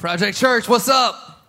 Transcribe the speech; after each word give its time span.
Project 0.00 0.38
Church, 0.38 0.66
what's 0.66 0.88
up? 0.88 1.44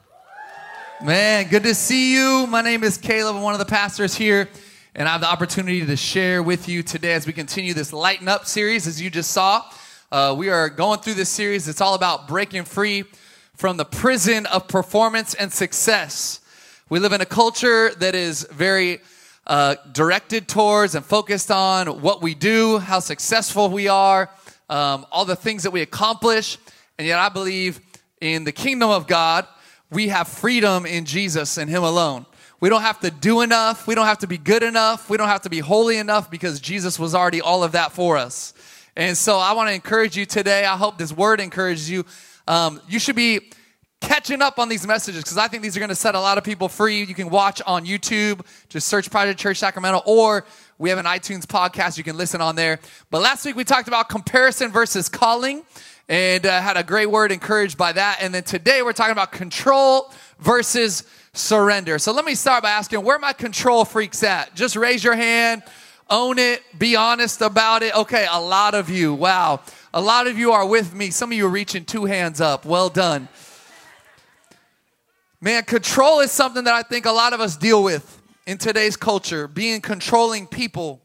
Man, 1.01 1.47
good 1.47 1.63
to 1.63 1.73
see 1.73 2.13
you. 2.13 2.45
My 2.47 2.61
name 2.61 2.83
is 2.83 2.97
Caleb. 2.97 3.37
I'm 3.37 3.41
one 3.41 3.53
of 3.53 3.59
the 3.59 3.65
pastors 3.65 4.13
here, 4.13 4.49
and 4.93 5.07
I 5.07 5.13
have 5.13 5.21
the 5.21 5.31
opportunity 5.31 5.85
to 5.85 5.95
share 5.95 6.43
with 6.43 6.67
you 6.67 6.83
today 6.83 7.13
as 7.13 7.25
we 7.25 7.31
continue 7.31 7.73
this 7.73 7.93
Lighten 7.93 8.27
Up 8.27 8.45
series, 8.45 8.87
as 8.87 9.01
you 9.01 9.09
just 9.09 9.31
saw. 9.31 9.63
Uh, 10.11 10.35
we 10.37 10.49
are 10.49 10.67
going 10.67 10.99
through 10.99 11.13
this 11.13 11.29
series. 11.29 11.69
It's 11.69 11.79
all 11.79 11.93
about 11.93 12.27
breaking 12.27 12.65
free 12.65 13.05
from 13.55 13.77
the 13.77 13.85
prison 13.85 14.45
of 14.47 14.67
performance 14.67 15.33
and 15.33 15.49
success. 15.49 16.41
We 16.89 16.99
live 16.99 17.13
in 17.13 17.21
a 17.21 17.25
culture 17.25 17.91
that 17.99 18.15
is 18.15 18.45
very 18.51 18.99
uh, 19.47 19.75
directed 19.93 20.49
towards 20.49 20.93
and 20.93 21.05
focused 21.05 21.51
on 21.51 22.01
what 22.01 22.21
we 22.21 22.35
do, 22.35 22.79
how 22.79 22.99
successful 22.99 23.69
we 23.69 23.87
are, 23.87 24.29
um, 24.69 25.05
all 25.09 25.23
the 25.23 25.37
things 25.37 25.63
that 25.63 25.71
we 25.71 25.79
accomplish. 25.79 26.57
And 26.97 27.07
yet, 27.07 27.17
I 27.17 27.29
believe 27.29 27.79
in 28.21 28.43
the 28.43 28.51
kingdom 28.51 28.89
of 28.89 29.07
God, 29.07 29.45
we 29.89 30.07
have 30.07 30.27
freedom 30.27 30.85
in 30.85 31.05
Jesus 31.05 31.57
and 31.57 31.69
Him 31.69 31.83
alone. 31.83 32.25
We 32.61 32.69
don't 32.69 32.83
have 32.83 32.99
to 32.99 33.09
do 33.09 33.41
enough. 33.41 33.87
We 33.87 33.95
don't 33.95 34.05
have 34.05 34.19
to 34.19 34.27
be 34.27 34.37
good 34.37 34.61
enough. 34.61 35.09
We 35.09 35.17
don't 35.17 35.27
have 35.27 35.41
to 35.41 35.49
be 35.49 35.59
holy 35.59 35.97
enough 35.97 36.29
because 36.29 36.59
Jesus 36.59 36.99
was 36.99 37.15
already 37.15 37.41
all 37.41 37.63
of 37.63 37.71
that 37.71 37.91
for 37.91 38.17
us. 38.17 38.53
And 38.95 39.17
so 39.17 39.39
I 39.39 39.53
want 39.53 39.69
to 39.69 39.73
encourage 39.73 40.15
you 40.15 40.25
today. 40.25 40.63
I 40.65 40.77
hope 40.77 40.97
this 40.97 41.11
word 41.11 41.41
encourages 41.41 41.89
you. 41.89 42.05
Um, 42.47 42.79
you 42.87 42.99
should 42.99 43.15
be 43.15 43.49
catching 43.99 44.41
up 44.41 44.59
on 44.59 44.69
these 44.69 44.85
messages 44.85 45.23
because 45.23 45.37
I 45.37 45.47
think 45.47 45.63
these 45.63 45.75
are 45.77 45.79
going 45.79 45.89
to 45.89 45.95
set 45.95 46.13
a 46.13 46.19
lot 46.19 46.37
of 46.37 46.43
people 46.43 46.67
free. 46.67 47.03
You 47.03 47.15
can 47.15 47.29
watch 47.29 47.61
on 47.65 47.85
YouTube, 47.85 48.45
just 48.69 48.87
search 48.87 49.09
Project 49.09 49.39
Church 49.39 49.57
Sacramento, 49.57 50.01
or 50.05 50.45
we 50.77 50.89
have 50.89 50.99
an 50.99 51.05
iTunes 51.05 51.45
podcast. 51.45 51.97
You 51.97 52.03
can 52.03 52.17
listen 52.17 52.41
on 52.41 52.55
there. 52.55 52.79
But 53.09 53.21
last 53.21 53.45
week 53.45 53.55
we 53.55 53.63
talked 53.63 53.87
about 53.87 54.09
comparison 54.09 54.71
versus 54.71 55.07
calling 55.09 55.63
and 56.11 56.45
uh, 56.45 56.61
had 56.61 56.75
a 56.75 56.83
great 56.83 57.05
word 57.05 57.31
encouraged 57.31 57.77
by 57.77 57.93
that. 57.93 58.17
And 58.19 58.33
then 58.35 58.43
today 58.43 58.81
we're 58.81 58.91
talking 58.91 59.13
about 59.13 59.31
control 59.31 60.11
versus 60.39 61.05
surrender. 61.31 61.99
So 61.99 62.11
let 62.11 62.25
me 62.25 62.35
start 62.35 62.63
by 62.63 62.71
asking 62.71 63.01
where 63.01 63.17
my 63.17 63.31
control 63.31 63.85
freaks 63.85 64.21
at? 64.21 64.53
Just 64.53 64.75
raise 64.75 65.05
your 65.05 65.15
hand, 65.15 65.63
own 66.09 66.37
it, 66.37 66.63
be 66.77 66.97
honest 66.97 67.41
about 67.41 67.81
it. 67.81 67.95
Okay, 67.95 68.27
a 68.29 68.41
lot 68.41 68.75
of 68.75 68.89
you. 68.89 69.13
Wow. 69.13 69.61
A 69.93 70.01
lot 70.01 70.27
of 70.27 70.37
you 70.37 70.51
are 70.51 70.65
with 70.65 70.93
me. 70.93 71.11
Some 71.11 71.31
of 71.31 71.37
you 71.37 71.45
are 71.47 71.49
reaching 71.49 71.85
two 71.85 72.03
hands 72.03 72.41
up. 72.41 72.65
Well 72.65 72.89
done. 72.89 73.29
Man, 75.39 75.63
control 75.63 76.19
is 76.19 76.29
something 76.29 76.65
that 76.65 76.73
I 76.73 76.83
think 76.83 77.05
a 77.05 77.11
lot 77.11 77.31
of 77.31 77.39
us 77.39 77.55
deal 77.55 77.83
with 77.83 78.21
in 78.45 78.57
today's 78.57 78.97
culture, 78.97 79.47
being 79.47 79.79
controlling 79.79 80.45
people. 80.45 80.99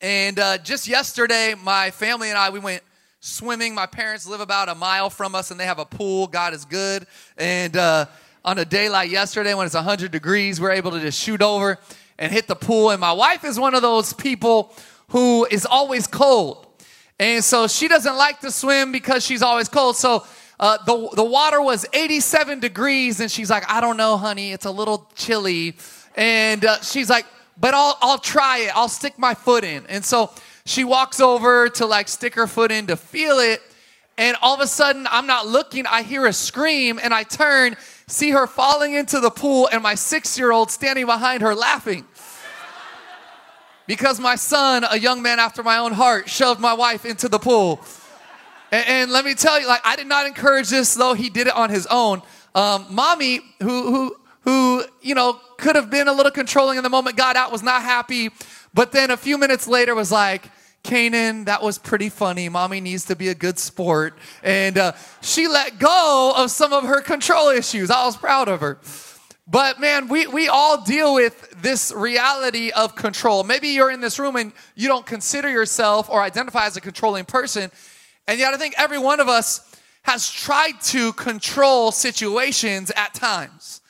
And 0.00 0.36
uh, 0.40 0.58
just 0.58 0.88
yesterday, 0.88 1.54
my 1.62 1.92
family 1.92 2.28
and 2.28 2.36
I, 2.36 2.50
we 2.50 2.58
went 2.58 2.82
swimming. 3.20 3.74
My 3.74 3.86
parents 3.86 4.26
live 4.26 4.40
about 4.40 4.68
a 4.68 4.74
mile 4.74 5.10
from 5.10 5.34
us 5.34 5.50
and 5.50 5.58
they 5.58 5.64
have 5.64 5.78
a 5.78 5.84
pool. 5.84 6.26
God 6.26 6.54
is 6.54 6.64
good. 6.64 7.06
And 7.36 7.76
uh, 7.76 8.06
on 8.44 8.58
a 8.58 8.64
day 8.64 8.88
like 8.88 9.10
yesterday 9.10 9.54
when 9.54 9.66
it's 9.66 9.74
100 9.74 10.10
degrees, 10.10 10.60
we're 10.60 10.72
able 10.72 10.92
to 10.92 11.00
just 11.00 11.20
shoot 11.20 11.42
over 11.42 11.78
and 12.18 12.32
hit 12.32 12.46
the 12.46 12.56
pool. 12.56 12.90
And 12.90 13.00
my 13.00 13.12
wife 13.12 13.44
is 13.44 13.58
one 13.58 13.74
of 13.74 13.82
those 13.82 14.12
people 14.12 14.74
who 15.08 15.46
is 15.50 15.66
always 15.66 16.06
cold. 16.06 16.66
And 17.18 17.42
so 17.42 17.66
she 17.66 17.88
doesn't 17.88 18.16
like 18.16 18.40
to 18.40 18.50
swim 18.50 18.92
because 18.92 19.24
she's 19.24 19.42
always 19.42 19.68
cold. 19.68 19.96
So 19.96 20.24
uh, 20.60 20.78
the, 20.84 21.10
the 21.14 21.24
water 21.24 21.60
was 21.62 21.86
87 21.92 22.60
degrees 22.60 23.20
and 23.20 23.30
she's 23.30 23.50
like, 23.50 23.64
I 23.70 23.80
don't 23.80 23.96
know, 23.96 24.16
honey, 24.16 24.52
it's 24.52 24.66
a 24.66 24.70
little 24.70 25.10
chilly. 25.14 25.76
And 26.14 26.64
uh, 26.64 26.80
she's 26.82 27.10
like, 27.10 27.26
but 27.58 27.74
I'll, 27.74 27.96
I'll 28.02 28.18
try 28.18 28.58
it. 28.58 28.76
I'll 28.76 28.88
stick 28.88 29.18
my 29.18 29.34
foot 29.34 29.64
in. 29.64 29.86
And 29.86 30.04
so 30.04 30.30
she 30.66 30.82
walks 30.82 31.20
over 31.20 31.68
to 31.68 31.86
like 31.86 32.08
stick 32.08 32.34
her 32.34 32.48
foot 32.48 32.72
in 32.72 32.88
to 32.88 32.96
feel 32.96 33.38
it. 33.38 33.62
And 34.18 34.36
all 34.42 34.54
of 34.54 34.60
a 34.60 34.66
sudden, 34.66 35.06
I'm 35.08 35.26
not 35.26 35.46
looking. 35.46 35.86
I 35.86 36.02
hear 36.02 36.26
a 36.26 36.32
scream 36.32 36.98
and 37.00 37.14
I 37.14 37.22
turn, 37.22 37.76
see 38.08 38.30
her 38.30 38.48
falling 38.48 38.94
into 38.94 39.20
the 39.20 39.30
pool, 39.30 39.68
and 39.70 39.82
my 39.82 39.94
six 39.94 40.36
year 40.36 40.50
old 40.50 40.72
standing 40.72 41.06
behind 41.06 41.42
her 41.42 41.54
laughing. 41.54 42.04
Because 43.86 44.18
my 44.18 44.34
son, 44.34 44.84
a 44.90 44.98
young 44.98 45.22
man 45.22 45.38
after 45.38 45.62
my 45.62 45.78
own 45.78 45.92
heart, 45.92 46.28
shoved 46.28 46.60
my 46.60 46.74
wife 46.74 47.04
into 47.04 47.28
the 47.28 47.38
pool. 47.38 47.80
And, 48.72 48.88
and 48.88 49.12
let 49.12 49.24
me 49.24 49.34
tell 49.34 49.60
you, 49.60 49.68
like, 49.68 49.82
I 49.84 49.94
did 49.94 50.08
not 50.08 50.26
encourage 50.26 50.68
this, 50.68 50.94
though 50.94 51.14
he 51.14 51.30
did 51.30 51.46
it 51.46 51.54
on 51.54 51.70
his 51.70 51.86
own. 51.86 52.22
Um, 52.56 52.86
mommy, 52.90 53.38
who, 53.62 53.92
who, 53.92 54.16
who, 54.40 54.84
you 55.00 55.14
know, 55.14 55.40
could 55.58 55.76
have 55.76 55.90
been 55.90 56.08
a 56.08 56.12
little 56.12 56.32
controlling 56.32 56.76
in 56.78 56.82
the 56.82 56.90
moment, 56.90 57.16
got 57.16 57.36
out, 57.36 57.52
was 57.52 57.62
not 57.62 57.82
happy. 57.82 58.30
But 58.76 58.92
then 58.92 59.10
a 59.10 59.16
few 59.16 59.38
minutes 59.38 59.66
later 59.66 59.94
was 59.94 60.12
like, 60.12 60.50
Canaan, 60.82 61.46
that 61.46 61.62
was 61.62 61.78
pretty 61.78 62.10
funny. 62.10 62.50
Mommy 62.50 62.82
needs 62.82 63.06
to 63.06 63.16
be 63.16 63.30
a 63.30 63.34
good 63.34 63.58
sport. 63.58 64.18
And 64.42 64.76
uh, 64.76 64.92
she 65.22 65.48
let 65.48 65.78
go 65.78 66.34
of 66.36 66.50
some 66.50 66.74
of 66.74 66.84
her 66.84 67.00
control 67.00 67.48
issues. 67.48 67.90
I 67.90 68.04
was 68.04 68.18
proud 68.18 68.48
of 68.48 68.60
her. 68.60 68.78
But 69.48 69.80
man, 69.80 70.08
we, 70.08 70.26
we 70.26 70.48
all 70.48 70.82
deal 70.82 71.14
with 71.14 71.62
this 71.62 71.90
reality 71.90 72.70
of 72.70 72.94
control. 72.94 73.44
Maybe 73.44 73.68
you're 73.68 73.90
in 73.90 74.02
this 74.02 74.18
room 74.18 74.36
and 74.36 74.52
you 74.74 74.88
don't 74.88 75.06
consider 75.06 75.48
yourself 75.48 76.10
or 76.10 76.20
identify 76.20 76.66
as 76.66 76.76
a 76.76 76.82
controlling 76.82 77.24
person. 77.24 77.70
And 78.28 78.38
yet, 78.38 78.52
I 78.52 78.58
think 78.58 78.74
every 78.76 78.98
one 78.98 79.20
of 79.20 79.28
us 79.28 79.74
has 80.02 80.30
tried 80.30 80.82
to 80.82 81.14
control 81.14 81.92
situations 81.92 82.92
at 82.94 83.14
times. 83.14 83.80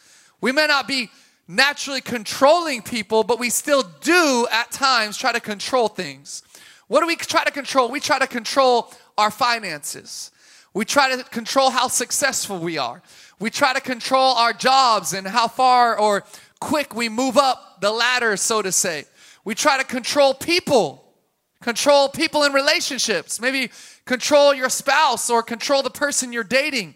We 0.40 0.52
may 0.52 0.68
not 0.68 0.86
be 0.86 1.10
naturally 1.48 2.00
controlling 2.00 2.82
people, 2.82 3.24
but 3.24 3.38
we 3.38 3.50
still 3.50 3.82
do 4.00 4.46
at 4.50 4.70
times 4.70 5.16
try 5.16 5.32
to 5.32 5.40
control 5.40 5.88
things. 5.88 6.42
What 6.88 7.00
do 7.00 7.06
we 7.06 7.16
try 7.16 7.44
to 7.44 7.50
control? 7.50 7.90
We 7.90 8.00
try 8.00 8.18
to 8.18 8.26
control 8.26 8.92
our 9.18 9.30
finances. 9.30 10.30
We 10.74 10.84
try 10.84 11.16
to 11.16 11.24
control 11.24 11.70
how 11.70 11.88
successful 11.88 12.58
we 12.58 12.78
are. 12.78 13.02
We 13.38 13.50
try 13.50 13.72
to 13.72 13.80
control 13.80 14.34
our 14.34 14.52
jobs 14.52 15.12
and 15.12 15.26
how 15.26 15.48
far 15.48 15.98
or 15.98 16.24
quick 16.60 16.94
we 16.94 17.08
move 17.08 17.36
up 17.36 17.80
the 17.80 17.90
ladder, 17.90 18.36
so 18.36 18.62
to 18.62 18.72
say. 18.72 19.04
We 19.44 19.54
try 19.54 19.78
to 19.78 19.84
control 19.84 20.34
people, 20.34 21.14
control 21.60 22.08
people 22.08 22.44
in 22.44 22.52
relationships, 22.52 23.40
maybe 23.40 23.70
control 24.04 24.54
your 24.54 24.68
spouse 24.68 25.30
or 25.30 25.42
control 25.42 25.82
the 25.82 25.90
person 25.90 26.32
you're 26.32 26.44
dating. 26.44 26.94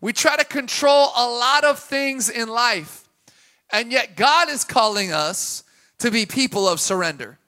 We 0.00 0.12
try 0.12 0.36
to 0.36 0.44
control 0.44 1.12
a 1.16 1.26
lot 1.26 1.64
of 1.64 1.78
things 1.78 2.28
in 2.28 2.48
life. 2.48 3.01
And 3.72 3.90
yet, 3.90 4.16
God 4.16 4.50
is 4.50 4.64
calling 4.64 5.12
us 5.12 5.64
to 5.98 6.10
be 6.10 6.26
people 6.26 6.68
of 6.68 6.80
surrender 6.80 7.38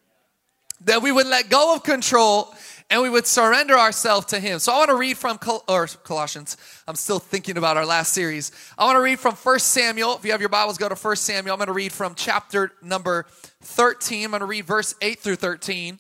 that 0.85 1.03
we 1.03 1.13
would 1.13 1.27
let 1.27 1.49
go 1.49 1.75
of 1.75 1.83
control 1.83 2.55
and 2.91 3.03
we 3.03 3.11
would 3.11 3.27
surrender 3.27 3.79
ourselves 3.79 4.27
to 4.27 4.39
him. 4.39 4.59
So 4.59 4.73
I 4.73 4.79
want 4.79 4.91
to 4.91 4.97
read 4.97 5.17
from 5.17 5.39
Col- 5.39 5.65
or 5.69 5.87
Colossians. 5.87 6.57
I'm 6.87 6.97
still 6.97 7.19
thinking 7.19 7.57
about 7.57 7.77
our 7.77 7.87
last 7.87 8.13
series. 8.13 8.53
I 8.77 8.85
want 8.85 8.97
to 8.97 9.01
read 9.01 9.19
from 9.19 9.35
1 9.35 9.59
Samuel. 9.59 10.17
If 10.17 10.25
you 10.25 10.33
have 10.33 10.41
your 10.41 10.51
Bibles, 10.51 10.77
go 10.77 10.89
to 10.89 10.95
1 10.95 11.17
Samuel. 11.17 11.55
I'm 11.55 11.59
going 11.59 11.69
to 11.69 11.73
read 11.73 11.93
from 11.93 12.15
chapter 12.15 12.73
number 12.83 13.27
13. 13.63 14.25
I'm 14.25 14.31
going 14.31 14.41
to 14.41 14.47
read 14.47 14.67
verse 14.67 14.95
8 15.01 15.19
through 15.19 15.37
13. 15.37 15.99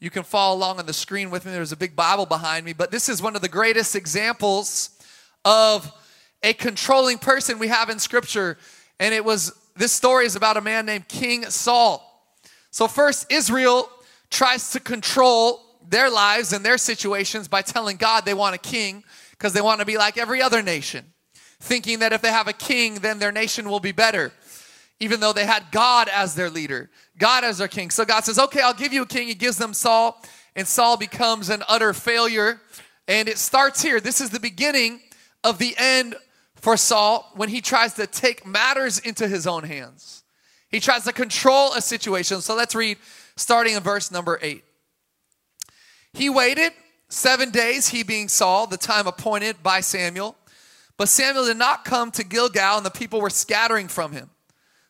You 0.00 0.10
can 0.10 0.24
follow 0.24 0.56
along 0.56 0.80
on 0.80 0.86
the 0.86 0.92
screen 0.92 1.30
with 1.30 1.46
me. 1.46 1.52
There's 1.52 1.72
a 1.72 1.76
big 1.76 1.94
Bible 1.94 2.26
behind 2.26 2.66
me, 2.66 2.72
but 2.72 2.90
this 2.90 3.08
is 3.08 3.22
one 3.22 3.36
of 3.36 3.42
the 3.42 3.48
greatest 3.48 3.94
examples 3.94 4.90
of 5.44 5.90
a 6.42 6.52
controlling 6.52 7.18
person 7.18 7.58
we 7.58 7.68
have 7.68 7.88
in 7.88 7.98
scripture. 7.98 8.58
And 8.98 9.14
it 9.14 9.24
was 9.24 9.52
this 9.76 9.92
story 9.92 10.26
is 10.26 10.36
about 10.36 10.56
a 10.56 10.60
man 10.60 10.86
named 10.86 11.08
King 11.08 11.44
Saul. 11.44 12.10
So 12.70 12.88
first 12.88 13.26
Israel 13.30 13.88
tries 14.30 14.70
to 14.72 14.80
control 14.80 15.60
their 15.88 16.10
lives 16.10 16.52
and 16.52 16.64
their 16.64 16.78
situations 16.78 17.48
by 17.48 17.62
telling 17.62 17.96
God 17.96 18.24
they 18.24 18.34
want 18.34 18.54
a 18.54 18.58
king 18.58 19.04
because 19.30 19.52
they 19.52 19.60
want 19.60 19.80
to 19.80 19.86
be 19.86 19.98
like 19.98 20.16
every 20.16 20.40
other 20.40 20.62
nation, 20.62 21.04
thinking 21.60 21.98
that 21.98 22.12
if 22.12 22.22
they 22.22 22.30
have 22.30 22.48
a 22.48 22.52
king, 22.52 22.96
then 22.96 23.18
their 23.18 23.32
nation 23.32 23.68
will 23.68 23.80
be 23.80 23.92
better, 23.92 24.32
even 25.00 25.20
though 25.20 25.32
they 25.32 25.44
had 25.44 25.64
God 25.70 26.08
as 26.08 26.34
their 26.34 26.50
leader, 26.50 26.90
God 27.18 27.44
as 27.44 27.58
their 27.58 27.68
king. 27.68 27.90
So 27.90 28.04
God 28.04 28.24
says, 28.24 28.38
Okay, 28.38 28.60
I'll 28.60 28.74
give 28.74 28.92
you 28.92 29.02
a 29.02 29.06
king. 29.06 29.28
He 29.28 29.34
gives 29.34 29.58
them 29.58 29.74
Saul, 29.74 30.22
and 30.56 30.66
Saul 30.66 30.96
becomes 30.96 31.50
an 31.50 31.62
utter 31.68 31.92
failure. 31.92 32.60
And 33.06 33.28
it 33.28 33.38
starts 33.38 33.82
here. 33.82 34.00
This 34.00 34.20
is 34.20 34.30
the 34.30 34.40
beginning 34.40 35.00
of 35.42 35.58
the 35.58 35.74
end 35.76 36.16
for 36.64 36.78
Saul 36.78 37.30
when 37.34 37.50
he 37.50 37.60
tries 37.60 37.92
to 37.92 38.06
take 38.06 38.46
matters 38.46 38.98
into 38.98 39.28
his 39.28 39.46
own 39.46 39.64
hands. 39.64 40.24
He 40.70 40.80
tries 40.80 41.04
to 41.04 41.12
control 41.12 41.74
a 41.74 41.82
situation. 41.82 42.40
So 42.40 42.56
let's 42.56 42.74
read 42.74 42.96
starting 43.36 43.74
in 43.74 43.82
verse 43.82 44.10
number 44.10 44.38
eight. 44.40 44.64
He 46.14 46.30
waited 46.30 46.72
seven 47.10 47.50
days, 47.50 47.88
he 47.88 48.02
being 48.02 48.28
Saul, 48.28 48.66
the 48.66 48.78
time 48.78 49.06
appointed 49.06 49.62
by 49.62 49.80
Samuel. 49.80 50.36
But 50.96 51.10
Samuel 51.10 51.44
did 51.44 51.58
not 51.58 51.84
come 51.84 52.10
to 52.12 52.24
Gilgal, 52.24 52.78
and 52.78 52.86
the 52.86 52.90
people 52.90 53.20
were 53.20 53.28
scattering 53.28 53.86
from 53.86 54.12
him. 54.12 54.30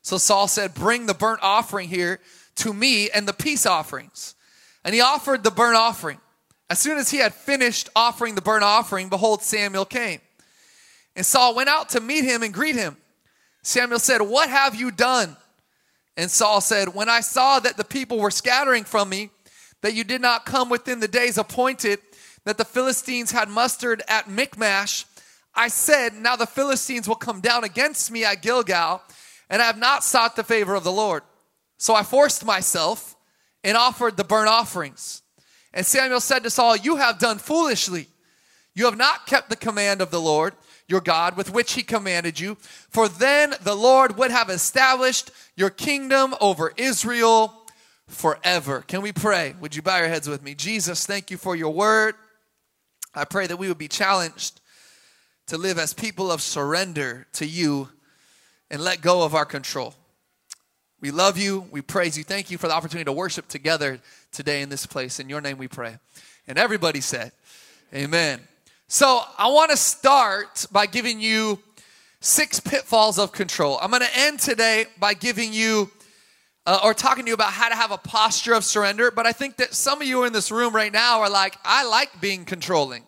So 0.00 0.16
Saul 0.16 0.46
said, 0.46 0.74
Bring 0.74 1.06
the 1.06 1.12
burnt 1.12 1.40
offering 1.42 1.88
here 1.88 2.20
to 2.56 2.72
me 2.72 3.10
and 3.10 3.26
the 3.26 3.32
peace 3.32 3.66
offerings. 3.66 4.36
And 4.84 4.94
he 4.94 5.00
offered 5.00 5.42
the 5.42 5.50
burnt 5.50 5.76
offering. 5.76 6.20
As 6.70 6.78
soon 6.78 6.98
as 6.98 7.10
he 7.10 7.18
had 7.18 7.34
finished 7.34 7.88
offering 7.96 8.36
the 8.36 8.42
burnt 8.42 8.62
offering, 8.62 9.08
behold, 9.08 9.42
Samuel 9.42 9.84
came. 9.84 10.20
And 11.16 11.24
Saul 11.24 11.54
went 11.54 11.68
out 11.68 11.90
to 11.90 12.00
meet 12.00 12.24
him 12.24 12.42
and 12.42 12.52
greet 12.52 12.76
him. 12.76 12.96
Samuel 13.62 13.98
said, 13.98 14.20
What 14.20 14.48
have 14.48 14.74
you 14.74 14.90
done? 14.90 15.36
And 16.16 16.30
Saul 16.30 16.60
said, 16.60 16.94
When 16.94 17.08
I 17.08 17.20
saw 17.20 17.60
that 17.60 17.76
the 17.76 17.84
people 17.84 18.18
were 18.18 18.30
scattering 18.30 18.84
from 18.84 19.08
me, 19.08 19.30
that 19.82 19.94
you 19.94 20.04
did 20.04 20.20
not 20.20 20.46
come 20.46 20.68
within 20.68 21.00
the 21.00 21.08
days 21.08 21.38
appointed, 21.38 21.98
that 22.44 22.58
the 22.58 22.64
Philistines 22.64 23.32
had 23.32 23.48
mustered 23.48 24.02
at 24.08 24.28
Michmash, 24.28 25.06
I 25.54 25.68
said, 25.68 26.14
Now 26.14 26.36
the 26.36 26.46
Philistines 26.46 27.08
will 27.08 27.14
come 27.16 27.40
down 27.40 27.64
against 27.64 28.10
me 28.10 28.24
at 28.24 28.42
Gilgal, 28.42 29.02
and 29.48 29.62
I 29.62 29.66
have 29.66 29.78
not 29.78 30.04
sought 30.04 30.36
the 30.36 30.44
favor 30.44 30.74
of 30.74 30.84
the 30.84 30.92
Lord. 30.92 31.22
So 31.78 31.94
I 31.94 32.02
forced 32.02 32.44
myself 32.44 33.16
and 33.62 33.76
offered 33.76 34.16
the 34.16 34.24
burnt 34.24 34.48
offerings. 34.48 35.22
And 35.72 35.84
Samuel 35.84 36.20
said 36.20 36.42
to 36.44 36.50
Saul, 36.50 36.76
You 36.76 36.96
have 36.96 37.18
done 37.18 37.38
foolishly. 37.38 38.08
You 38.74 38.86
have 38.86 38.96
not 38.96 39.26
kept 39.26 39.50
the 39.50 39.56
command 39.56 40.00
of 40.00 40.10
the 40.10 40.20
Lord 40.20 40.54
your 40.88 41.00
God 41.00 41.36
with 41.36 41.52
which 41.52 41.72
he 41.72 41.82
commanded 41.82 42.38
you, 42.38 42.56
for 42.90 43.08
then 43.08 43.54
the 43.62 43.74
Lord 43.74 44.16
would 44.18 44.30
have 44.30 44.50
established 44.50 45.30
your 45.56 45.70
kingdom 45.70 46.34
over 46.40 46.72
Israel 46.76 47.64
forever. 48.06 48.84
Can 48.86 49.02
we 49.02 49.12
pray? 49.12 49.54
Would 49.60 49.74
you 49.74 49.82
bow 49.82 49.98
your 49.98 50.08
heads 50.08 50.28
with 50.28 50.42
me? 50.42 50.54
Jesus, 50.54 51.06
thank 51.06 51.30
you 51.30 51.36
for 51.36 51.56
your 51.56 51.72
word. 51.72 52.14
I 53.14 53.24
pray 53.24 53.46
that 53.46 53.56
we 53.56 53.68
would 53.68 53.78
be 53.78 53.88
challenged 53.88 54.60
to 55.46 55.56
live 55.58 55.78
as 55.78 55.92
people 55.92 56.32
of 56.32 56.42
surrender 56.42 57.26
to 57.34 57.46
you 57.46 57.88
and 58.70 58.82
let 58.82 59.00
go 59.00 59.22
of 59.22 59.34
our 59.34 59.44
control. 59.44 59.94
We 61.00 61.10
love 61.10 61.36
you. 61.36 61.66
We 61.70 61.82
praise 61.82 62.16
you. 62.16 62.24
Thank 62.24 62.50
you 62.50 62.58
for 62.58 62.66
the 62.66 62.74
opportunity 62.74 63.04
to 63.04 63.12
worship 63.12 63.46
together 63.48 64.00
today 64.32 64.62
in 64.62 64.70
this 64.70 64.86
place. 64.86 65.20
In 65.20 65.28
your 65.28 65.40
name 65.40 65.58
we 65.58 65.68
pray. 65.68 65.98
And 66.48 66.58
everybody 66.58 67.00
said, 67.00 67.32
Amen. 67.94 68.40
So 68.94 69.22
I 69.36 69.48
want 69.48 69.72
to 69.72 69.76
start 69.76 70.66
by 70.70 70.86
giving 70.86 71.20
you 71.20 71.58
six 72.20 72.60
pitfalls 72.60 73.18
of 73.18 73.32
control. 73.32 73.76
I'm 73.82 73.90
going 73.90 74.02
to 74.02 74.16
end 74.16 74.38
today 74.38 74.86
by 75.00 75.14
giving 75.14 75.52
you 75.52 75.90
uh, 76.64 76.78
or 76.84 76.94
talking 76.94 77.24
to 77.24 77.28
you 77.28 77.34
about 77.34 77.50
how 77.50 77.68
to 77.68 77.74
have 77.74 77.90
a 77.90 77.98
posture 77.98 78.54
of 78.54 78.62
surrender. 78.64 79.10
But 79.10 79.26
I 79.26 79.32
think 79.32 79.56
that 79.56 79.74
some 79.74 80.00
of 80.00 80.06
you 80.06 80.22
in 80.22 80.32
this 80.32 80.52
room 80.52 80.72
right 80.72 80.92
now 80.92 81.22
are 81.22 81.28
like, 81.28 81.56
I 81.64 81.84
like 81.84 82.20
being 82.20 82.44
controlling. 82.44 83.02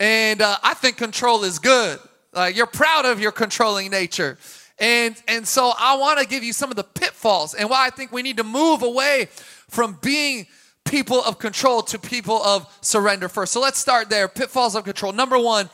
And 0.00 0.40
uh, 0.40 0.56
I 0.62 0.72
think 0.72 0.96
control 0.96 1.44
is 1.44 1.58
good. 1.58 1.98
Like 2.32 2.56
you're 2.56 2.64
proud 2.66 3.04
of 3.04 3.20
your 3.20 3.30
controlling 3.30 3.90
nature. 3.90 4.38
And, 4.78 5.22
and 5.28 5.46
so 5.46 5.74
I 5.78 5.98
want 5.98 6.18
to 6.20 6.26
give 6.26 6.42
you 6.42 6.54
some 6.54 6.70
of 6.70 6.76
the 6.76 6.82
pitfalls 6.82 7.52
and 7.52 7.68
why 7.68 7.86
I 7.86 7.90
think 7.90 8.10
we 8.10 8.22
need 8.22 8.38
to 8.38 8.42
move 8.42 8.82
away 8.82 9.28
from 9.68 9.98
being 10.00 10.46
people 10.84 11.22
of 11.22 11.38
control 11.38 11.82
to 11.82 11.98
people 11.98 12.42
of 12.42 12.66
surrender 12.80 13.28
first. 13.28 13.52
So 13.52 13.60
let's 13.60 13.78
start 13.78 14.10
there. 14.10 14.28
Pitfalls 14.28 14.74
of 14.74 14.84
control. 14.84 15.12
Number 15.12 15.38
one, 15.38 15.70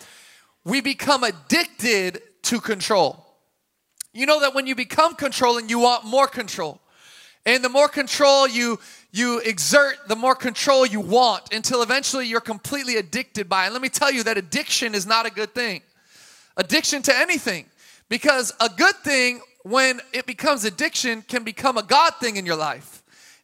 we 0.65 0.81
become 0.81 1.25
addicted 1.25 2.23
to 2.43 2.61
control. 2.61 3.27
You 4.13 4.27
know 4.27 4.41
that 4.41 4.55
when 4.55 4.67
you 4.67 4.75
become 4.75 5.15
controlling, 5.15 5.69
you 5.69 5.79
want 5.79 6.05
more 6.05 6.27
control. 6.27 6.81
And 7.47 7.65
the 7.65 7.69
more 7.69 7.89
control 7.89 8.49
you 8.49 8.79
you 9.13 9.41
exert, 9.41 9.97
the 10.07 10.15
more 10.15 10.37
control 10.37 10.87
you 10.87 11.01
want 11.01 11.53
until 11.53 11.83
eventually 11.83 12.27
you're 12.27 12.41
completely 12.41 12.97
addicted 12.97 13.49
by 13.49 13.67
it. 13.67 13.73
let 13.73 13.83
me 13.83 13.89
tell 13.89 14.13
you 14.13 14.23
that 14.23 14.39
addiction 14.39 14.95
is 14.95 15.05
not 15.05 15.27
a 15.27 15.31
good 15.31 15.53
thing. 15.53 15.83
Addiction 16.57 17.03
to 17.03 17.17
anything. 17.17 17.65
Because 18.09 18.53
a 18.61 18.69
good 18.69 18.95
thing, 18.97 19.41
when 19.63 20.01
it 20.13 20.27
becomes 20.27 20.65
addiction, 20.65 21.23
can 21.23 21.43
become 21.43 21.77
a 21.77 21.83
God 21.83 22.15
thing 22.21 22.37
in 22.37 22.47
your 22.47 22.57
life. 22.57 23.00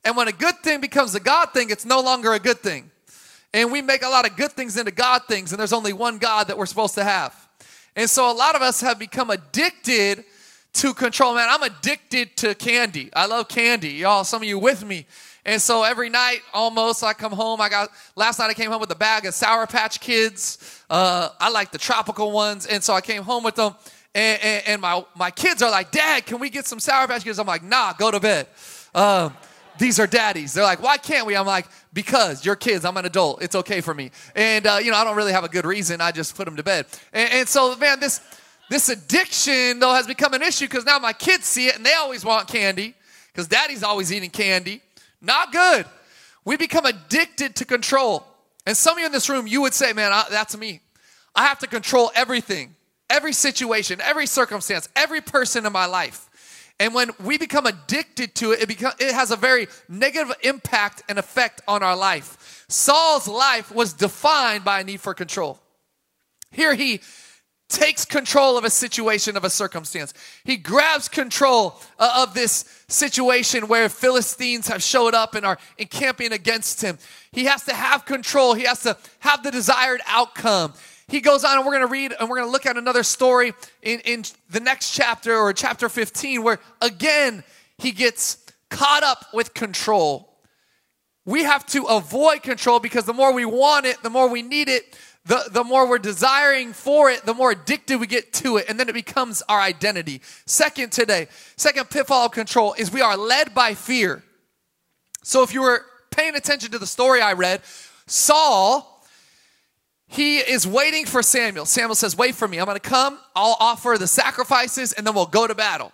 And 0.07 0.17
when 0.17 0.29
a 0.29 0.33
good 0.33 0.61
thing 0.61 0.81
becomes 0.81 1.17
a 1.17 1.21
God 1.21 1.53
thing, 1.53 1.69
it's 1.69 1.85
no 1.85 2.01
longer 2.01 2.33
a 2.33 2.39
good 2.39 2.61
thing. 2.61 2.93
And 3.53 3.73
we 3.73 3.83
make 3.83 4.05
a 4.05 4.09
lot 4.09 4.25
of 4.25 4.37
good 4.37 4.53
things 4.53 4.77
into 4.77 4.93
God 4.93 5.23
things, 5.27 5.51
and 5.51 5.59
there's 5.59 5.73
only 5.73 5.93
one 5.93 6.19
God 6.19 6.47
that 6.47 6.57
we're 6.57 6.67
supposed 6.67 6.95
to 6.95 7.03
have. 7.03 7.35
And 7.97 8.09
so 8.09 8.31
a 8.31 8.33
lot 8.33 8.55
of 8.55 8.63
us 8.63 8.81
have 8.83 9.01
become 9.01 9.31
addicted 9.31 10.25
to 10.75 10.95
control. 10.95 11.35
Man, 11.35 11.49
I'm 11.51 11.65
addicted 11.65 12.37
to 12.37 12.55
candy. 12.55 13.11
I 13.15 13.27
love 13.27 13.49
candy. 13.49 13.95
Y'all, 13.95 14.23
some 14.23 14.43
of 14.43 14.49
you 14.49 14.61
with 14.61 14.85
me. 14.85 15.07
And 15.45 15.61
so 15.61 15.83
every 15.83 16.09
night, 16.09 16.39
almost, 16.55 17.03
I 17.03 17.13
come 17.13 17.33
home. 17.33 17.61
I 17.61 17.69
got 17.69 17.89
last 18.15 18.39
night. 18.39 18.51
I 18.51 18.55
came 18.55 18.71
home 18.71 18.81
with 18.81 18.93
a 18.93 18.97
bag 18.97 19.27
of 19.27 19.35
Sour 19.35 19.67
Patch 19.67 19.99
Kids. 19.99 20.85
Uh, 20.89 21.31
I 21.41 21.51
like 21.51 21.73
the 21.73 21.79
tropical 21.79 22.31
ones, 22.31 22.67
and 22.67 22.81
so 22.81 22.95
I 22.95 23.01
came 23.01 23.25
home 23.25 23.43
with 23.43 23.57
them. 23.57 23.75
And, 24.15 24.41
and, 24.41 24.69
and, 24.69 24.83
my 24.83 25.05
my 25.17 25.33
kids 25.33 25.63
are 25.63 25.71
like, 25.71 25.91
"Dad, 25.91 26.27
can 26.27 26.39
we 26.39 26.49
get 26.49 26.67
some 26.67 26.79
Sour 26.79 27.09
Patch 27.09 27.25
Kids?" 27.25 27.39
I'm 27.41 27.47
like, 27.47 27.65
"Nah, 27.65 27.93
go 27.95 28.11
to 28.11 28.21
bed." 28.21 28.47
Um, 28.95 29.35
these 29.79 29.99
are 29.99 30.07
daddies. 30.07 30.53
They're 30.53 30.65
like, 30.65 30.83
why 30.83 30.97
can't 30.97 31.27
we? 31.27 31.37
I'm 31.37 31.47
like, 31.47 31.67
because 31.93 32.45
you're 32.45 32.57
kids. 32.57 32.85
I'm 32.85 32.97
an 32.97 33.05
adult. 33.05 33.43
It's 33.43 33.55
okay 33.55 33.81
for 33.81 33.95
me. 33.95 34.11
And, 34.35 34.67
uh, 34.67 34.79
you 34.83 34.91
know, 34.91 34.97
I 34.97 35.05
don't 35.05 35.17
really 35.17 35.33
have 35.33 35.45
a 35.45 35.49
good 35.49 35.65
reason. 35.65 36.01
I 36.01 36.13
just 36.13 36.37
put 36.37 36.45
them 36.45 36.57
to 36.57 36.63
bed. 36.63 36.87
And, 37.13 37.33
and 37.33 37.49
so, 37.49 37.77
man, 37.77 38.01
this, 38.01 38.21
this 38.71 38.89
addiction, 38.89 39.79
though, 39.79 39.95
has 39.95 40.07
become 40.07 40.35
an 40.35 40.43
issue 40.43 40.67
because 40.67 40.85
now 40.85 40.99
my 40.99 41.13
kids 41.13 41.45
see 41.45 41.67
it 41.69 41.77
and 41.77 41.87
they 41.87 41.95
always 41.95 42.25
want 42.25 42.49
candy 42.49 42.95
because 43.33 43.49
daddy's 43.49 43.83
always 43.83 44.13
eating 44.13 44.31
candy. 44.31 44.83
Not 45.21 45.53
good. 45.53 45.87
We 46.45 46.57
become 46.57 46.87
addicted 46.87 47.57
to 47.57 47.65
control. 47.65 48.27
And 48.67 48.77
some 48.77 48.95
of 48.95 49.01
you 49.01 49.07
in 49.07 49.13
this 49.13 49.29
room, 49.29 49.47
you 49.47 49.61
would 49.63 49.75
say, 49.75 49.93
man, 49.93 50.13
I, 50.13 50.25
that's 50.31 50.57
me. 50.57 50.81
I 51.35 51.45
have 51.45 51.59
to 51.61 51.67
control 51.67 52.11
everything, 52.15 52.75
every 53.11 53.33
situation, 53.33 54.01
every 54.01 54.27
circumstance, 54.27 54.89
every 54.97 55.21
person 55.21 55.67
in 55.67 55.73
my 55.73 55.87
life. 55.87 56.26
And 56.79 56.93
when 56.93 57.11
we 57.25 57.39
become 57.39 57.67
addicted 57.67 58.35
to 58.37 58.53
it, 58.53 58.63
it, 58.63 58.69
become, 58.69 58.93
it 58.99 59.15
has 59.15 59.31
a 59.31 59.37
very 59.37 59.69
negative 59.89 60.35
impact 60.43 61.03
and 61.09 61.19
effect 61.19 61.63
on 61.67 61.83
our 61.83 61.97
life. 61.97 62.65
Saul's 62.69 63.27
life 63.27 63.73
was 63.73 63.93
defined 63.93 64.65
by 64.65 64.81
a 64.81 64.85
need 64.85 65.01
for 65.01 65.15
control. 65.15 65.59
Here 66.51 66.75
he 66.75 67.01
takes 67.69 68.05
control 68.05 68.57
of 68.57 68.65
a 68.65 68.71
situation, 68.71 69.37
of 69.37 69.45
a 69.45 69.51
circumstance. 69.51 70.15
He 70.45 70.57
grabs 70.57 71.09
control 71.09 71.81
uh, 71.99 72.25
of 72.27 72.35
this 72.35 72.85
situation 72.89 73.67
where 73.69 73.89
Philistines 73.89 74.69
have 74.69 74.83
showed 74.83 75.15
up 75.15 75.35
and 75.35 75.45
are 75.45 75.59
encamping 75.77 76.33
against 76.33 76.81
him. 76.81 76.99
He 77.33 77.47
has 77.47 77.65
to 77.65 77.75
have 77.75 78.05
control, 78.05 78.55
he 78.55 78.65
has 78.65 78.83
to 78.83 78.97
have 79.21 79.43
the 79.43 79.51
desired 79.51 80.01
outcome 80.07 80.75
he 81.09 81.21
goes 81.21 81.45
on, 81.45 81.57
and 81.57 81.67
we're 81.67 81.73
going 81.73 81.87
to 81.87 81.93
read 81.93 82.15
and 82.19 82.29
we're 82.29 82.37
going 82.37 82.49
to 82.49 82.53
look 82.53 82.67
at 82.67 82.77
another 82.77 83.03
story 83.03 83.55
in, 83.83 84.01
in 84.01 84.25
the 84.51 84.61
next 84.61 84.93
chapter 84.93 85.37
or 85.37 85.53
chapter 85.53 85.89
15, 85.89 86.43
where 86.43 86.59
again, 86.81 87.45
he 87.79 87.93
gets 87.93 88.39
caught 88.71 89.05
up 89.05 89.27
with 89.33 89.55
control. 89.55 90.33
We 91.25 91.45
have 91.45 91.65
to 91.67 91.85
avoid 91.85 92.43
control 92.43 92.81
because 92.81 93.05
the 93.05 93.13
more 93.13 93.33
we 93.33 93.45
want 93.45 93.87
it, 93.87 94.03
the 94.03 94.11
more 94.11 94.29
we 94.29 94.43
need 94.43 94.69
it, 94.69 94.99
the, 95.27 95.49
the 95.51 95.65
more 95.65 95.89
we're 95.89 95.99
desiring 95.99 96.73
for 96.73 97.11
it, 97.11 97.25
the 97.25 97.35
more 97.35 97.51
addicted 97.51 97.99
we 97.99 98.07
get 98.07 98.33
to 98.35 98.59
it, 98.59 98.67
and 98.69 98.79
then 98.79 98.89
it 98.89 98.95
becomes 98.95 99.43
our 99.49 99.61
identity. 99.61 100.23
Second, 100.47 100.93
today, 100.93 101.27
second 101.57 101.91
pitfall 101.91 102.27
of 102.27 102.33
control 102.33 102.75
is 102.79 102.93
we 102.93 103.01
are 103.01 103.17
led 103.17 103.53
by 103.53 103.75
fear. 103.75 104.23
So 105.23 105.43
if 105.43 105.53
you 105.53 105.63
were 105.63 105.85
paying 106.11 106.37
attention 106.37 106.71
to 106.71 106.79
the 106.79 106.87
story 106.87 107.21
I 107.21 107.33
read, 107.33 107.61
Saul 108.07 108.96
he 110.09 110.39
is 110.39 110.67
waiting 110.67 111.05
for 111.05 111.23
Samuel. 111.23 111.67
Samuel 111.67 111.95
says, 111.95 112.17
Wait 112.17 112.35
for 112.35 112.47
me. 112.47 112.59
I'm 112.59 112.67
going 112.67 112.77
to 112.77 112.81
come. 112.81 113.19
I'll 113.35 113.57
offer 113.59 113.97
the 113.99 114.07
sacrifices 114.07 114.93
and 114.93 115.07
then 115.07 115.15
we'll 115.15 115.27
go 115.27 115.47
to 115.47 115.55
battle. 115.55 115.93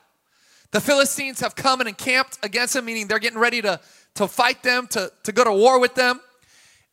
The 0.71 0.81
Philistines 0.81 1.41
have 1.41 1.55
come 1.55 1.81
and 1.81 1.89
encamped 1.89 2.39
against 2.43 2.77
him, 2.77 2.85
meaning 2.87 3.07
they're 3.07 3.19
getting 3.19 3.39
ready 3.39 3.61
to, 3.63 3.81
to 4.15 4.27
fight 4.27 4.63
them, 4.63 4.87
to, 4.89 5.13
to 5.25 5.33
go 5.33 5.45
to 5.45 5.53
war 5.53 5.79
with 5.79 5.95
them. 5.95 6.21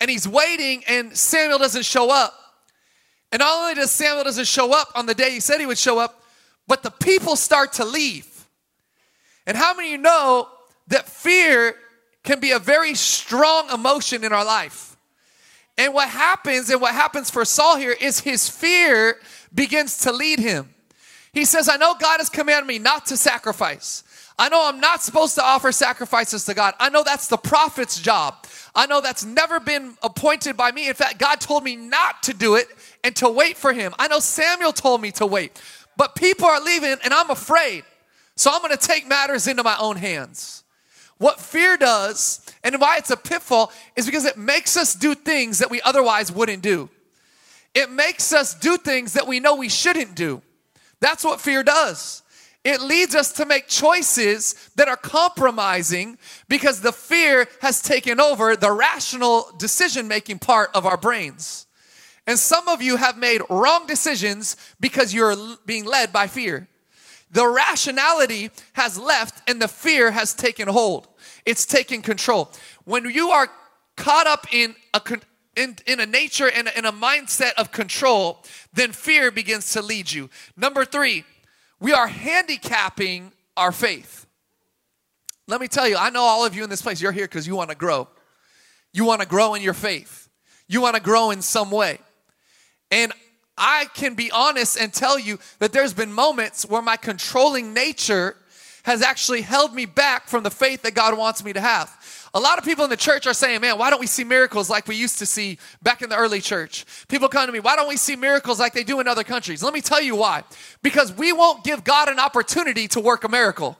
And 0.02 0.10
he's 0.10 0.28
waiting, 0.28 0.84
and 0.88 1.16
Samuel 1.16 1.60
doesn't 1.60 1.86
show 1.86 2.10
up. 2.10 2.34
And 3.32 3.40
not 3.42 3.58
only 3.58 3.76
does 3.76 3.92
Samuel 3.92 4.24
doesn't 4.24 4.48
show 4.48 4.74
up 4.74 4.90
on 4.96 5.06
the 5.06 5.14
day 5.14 5.32
he 5.32 5.40
said 5.40 5.60
he 5.60 5.66
would 5.66 5.78
show 5.78 6.00
up, 6.00 6.24
but 6.68 6.84
the 6.84 6.92
people 6.92 7.36
start 7.36 7.74
to 7.74 7.86
leave. 7.86 8.48
And 9.46 9.58
how 9.58 9.74
many 9.74 9.90
of 9.90 9.92
you 9.94 9.98
know 9.98 10.48
that 10.88 11.08
fear 11.08 11.76
can 12.24 12.40
be 12.40 12.52
a 12.52 12.60
very 12.60 12.96
strong 12.96 13.70
emotion 13.72 14.24
in 14.24 14.34
our 14.34 14.46
life? 14.46 14.89
And 15.80 15.94
what 15.94 16.10
happens, 16.10 16.70
and 16.70 16.82
what 16.82 16.94
happens 16.94 17.30
for 17.30 17.46
Saul 17.46 17.78
here, 17.78 17.96
is 18.00 18.20
his 18.20 18.50
fear 18.50 19.18
begins 19.56 20.00
to 20.00 20.12
lead 20.12 20.38
him. 20.38 20.76
He 21.32 21.46
says, 21.46 21.70
I 21.70 21.78
know 21.78 21.96
God 21.98 22.18
has 22.18 22.28
commanded 22.30 22.68
me 22.68 22.80
not 22.80 23.06
to 23.06 23.18
sacrifice. 23.18 24.04
I 24.38 24.50
know 24.50 24.68
I'm 24.68 24.82
not 24.82 25.02
supposed 25.02 25.36
to 25.36 25.44
offer 25.44 25.72
sacrifices 25.72 26.44
to 26.46 26.54
God. 26.54 26.74
I 26.82 26.90
know 26.90 27.04
that's 27.04 27.28
the 27.28 27.38
prophet's 27.38 27.98
job. 27.98 28.46
I 28.76 28.88
know 28.88 29.00
that's 29.00 29.24
never 29.24 29.62
been 29.62 29.96
appointed 30.04 30.58
by 30.58 30.74
me. 30.74 30.90
In 30.90 30.96
fact, 30.96 31.18
God 31.18 31.40
told 31.40 31.64
me 31.64 31.78
not 31.78 32.24
to 32.24 32.34
do 32.34 32.56
it 32.56 32.68
and 33.06 33.16
to 33.16 33.30
wait 33.30 33.56
for 33.56 33.72
him. 33.72 33.94
I 33.98 34.10
know 34.10 34.20
Samuel 34.20 34.74
told 34.74 35.02
me 35.02 35.12
to 35.14 35.26
wait. 35.26 35.62
But 35.96 36.14
people 36.14 36.46
are 36.46 36.60
leaving 36.60 36.98
and 37.06 37.14
I'm 37.14 37.30
afraid. 37.30 37.86
So 38.36 38.52
I'm 38.54 38.62
going 38.62 38.76
to 38.76 38.78
take 38.78 39.08
matters 39.08 39.48
into 39.48 39.64
my 39.64 39.78
own 39.80 39.96
hands. 39.96 40.66
What 41.20 41.40
fear 41.40 41.78
does 41.78 42.42
and 42.64 42.80
why 42.80 42.98
it's 42.98 43.12
a 43.12 43.18
pitfall 43.18 43.72
is 43.96 44.06
because 44.06 44.26
it 44.26 44.38
makes 44.38 44.76
us 44.78 44.96
do 44.96 45.14
things 45.14 45.60
that 45.60 45.70
we 45.70 45.82
otherwise 45.82 46.32
wouldn't 46.32 46.64
do. 46.64 46.90
It 47.76 47.92
makes 47.92 48.34
us 48.34 48.56
do 48.56 48.78
things 48.78 49.14
that 49.14 49.28
we 49.28 49.40
know 49.40 49.56
we 49.56 49.70
shouldn't 49.70 50.16
do. 50.16 50.42
That's 51.02 51.24
what 51.24 51.42
fear 51.42 51.62
does. 51.62 52.24
It 52.64 52.82
leads 52.82 53.16
us 53.16 53.34
to 53.34 53.46
make 53.46 53.68
choices 53.68 54.70
that 54.76 54.88
are 54.88 54.98
compromising 54.98 56.18
because 56.48 56.82
the 56.82 56.94
fear 56.94 57.48
has 57.62 57.82
taken 57.82 58.20
over 58.20 58.56
the 58.56 58.72
rational 58.72 59.50
decision 59.58 60.08
making 60.08 60.40
part 60.40 60.70
of 60.74 60.86
our 60.86 60.98
brains. 60.98 61.68
And 62.26 62.40
some 62.40 62.70
of 62.70 62.82
you 62.82 62.96
have 62.96 63.18
made 63.18 63.42
wrong 63.50 63.88
decisions 63.88 64.56
because 64.80 65.14
you're 65.14 65.36
being 65.66 65.84
led 65.84 66.14
by 66.14 66.28
fear. 66.28 66.68
The 67.32 67.48
rationality 67.48 68.52
has 68.74 68.98
left 68.98 69.48
and 69.50 69.62
the 69.62 69.68
fear 69.68 70.12
has 70.12 70.34
taken 70.34 70.68
hold. 70.68 71.08
It's 71.50 71.66
taking 71.66 72.04
control. 72.04 72.52
When 72.86 73.10
you 73.10 73.30
are 73.30 73.50
caught 73.98 74.28
up 74.28 74.46
in 74.54 74.76
a 74.94 75.02
in, 75.56 75.78
in 75.88 76.00
a 76.00 76.06
nature 76.06 76.48
and 76.48 76.72
in 76.78 76.86
a 76.86 76.92
mindset 76.92 77.54
of 77.58 77.72
control, 77.72 78.44
then 78.72 78.92
fear 78.92 79.32
begins 79.32 79.72
to 79.74 79.82
lead 79.82 80.12
you. 80.12 80.30
Number 80.56 80.86
three, 80.86 81.24
we 81.80 81.92
are 81.92 82.06
handicapping 82.06 83.32
our 83.58 83.72
faith. 83.72 84.28
Let 85.48 85.60
me 85.60 85.68
tell 85.68 85.88
you, 85.88 85.98
I 85.98 86.12
know 86.12 86.22
all 86.22 86.46
of 86.46 86.56
you 86.56 86.64
in 86.64 86.70
this 86.70 86.84
place, 86.84 87.02
you're 87.02 87.12
here 87.12 87.26
because 87.26 87.48
you 87.48 87.56
want 87.56 87.72
to 87.72 87.76
grow. 87.76 88.08
You 88.94 89.06
want 89.06 89.22
to 89.22 89.28
grow 89.28 89.56
in 89.56 89.64
your 89.64 89.74
faith, 89.74 90.30
you 90.68 90.82
want 90.82 90.98
to 90.98 91.02
grow 91.02 91.32
in 91.32 91.42
some 91.42 91.72
way. 91.72 91.98
And 92.92 93.12
I 93.58 93.88
can 93.96 94.14
be 94.14 94.30
honest 94.30 94.80
and 94.80 94.94
tell 94.94 95.18
you 95.18 95.40
that 95.58 95.74
there's 95.74 95.96
been 95.96 96.14
moments 96.14 96.64
where 96.68 96.84
my 96.84 96.96
controlling 96.96 97.74
nature 97.74 98.36
has 98.90 99.04
actually 99.04 99.42
held 99.42 99.72
me 99.76 99.86
back 99.86 100.28
from 100.28 100.42
the 100.42 100.50
faith 100.50 100.82
that 100.82 100.96
God 100.96 101.16
wants 101.16 101.44
me 101.44 101.54
to 101.54 101.62
have. 101.62 101.96
A 102.34 102.40
lot 102.40 102.58
of 102.58 102.64
people 102.66 102.84
in 102.84 102.90
the 102.90 102.98
church 102.98 103.28
are 103.28 103.36
saying, 103.36 103.62
man, 103.62 103.78
why 103.78 103.92
don't 103.92 104.00
we 104.00 104.08
see 104.08 104.24
miracles 104.24 104.68
like 104.68 104.88
we 104.88 104.96
used 104.96 105.20
to 105.20 105.28
see 105.28 105.60
back 105.84 106.02
in 106.02 106.10
the 106.10 106.16
early 106.16 106.42
church? 106.42 106.88
People 107.08 107.30
come 107.30 107.46
to 107.46 107.52
me, 107.52 107.60
why 107.60 107.76
don't 107.76 107.88
we 107.88 107.98
see 107.98 108.16
miracles 108.16 108.60
like 108.60 108.74
they 108.74 108.84
do 108.84 109.00
in 109.00 109.08
other 109.08 109.24
countries? 109.24 109.62
Let 109.62 109.76
me 109.76 109.82
tell 109.82 110.02
you 110.02 110.16
why. 110.16 110.44
Because 110.82 111.14
we 111.14 111.32
won't 111.32 111.64
give 111.64 111.84
God 111.84 112.10
an 112.10 112.18
opportunity 112.18 112.88
to 112.88 113.00
work 113.00 113.24
a 113.24 113.30
miracle. 113.30 113.78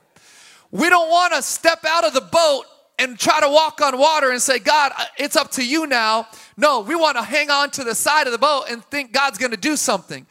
We 0.70 0.90
don't 0.90 1.10
want 1.10 1.34
to 1.34 1.42
step 1.42 1.84
out 1.88 2.06
of 2.06 2.14
the 2.14 2.22
boat 2.22 2.66
and 3.00 3.18
try 3.18 3.40
to 3.40 3.50
walk 3.50 3.82
on 3.82 3.98
water 3.98 4.30
and 4.30 4.40
say, 4.40 4.60
God, 4.60 4.92
it's 5.18 5.36
up 5.36 5.50
to 5.54 5.66
you 5.66 5.88
now. 5.88 6.28
No, 6.56 6.82
we 6.82 6.94
want 6.94 7.18
to 7.18 7.24
hang 7.24 7.50
on 7.50 7.72
to 7.72 7.84
the 7.84 7.96
side 7.96 8.28
of 8.28 8.32
the 8.32 8.38
boat 8.38 8.66
and 8.70 8.86
think 8.86 9.12
God's 9.12 9.40
going 9.40 9.52
to 9.52 9.58
do 9.58 9.76
something. 9.76 10.28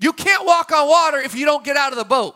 You 0.00 0.14
can't 0.14 0.46
walk 0.46 0.72
on 0.72 0.88
water 0.88 1.18
if 1.18 1.34
you 1.34 1.44
don't 1.44 1.64
get 1.64 1.76
out 1.76 1.92
of 1.92 1.98
the 1.98 2.04
boat. 2.04 2.34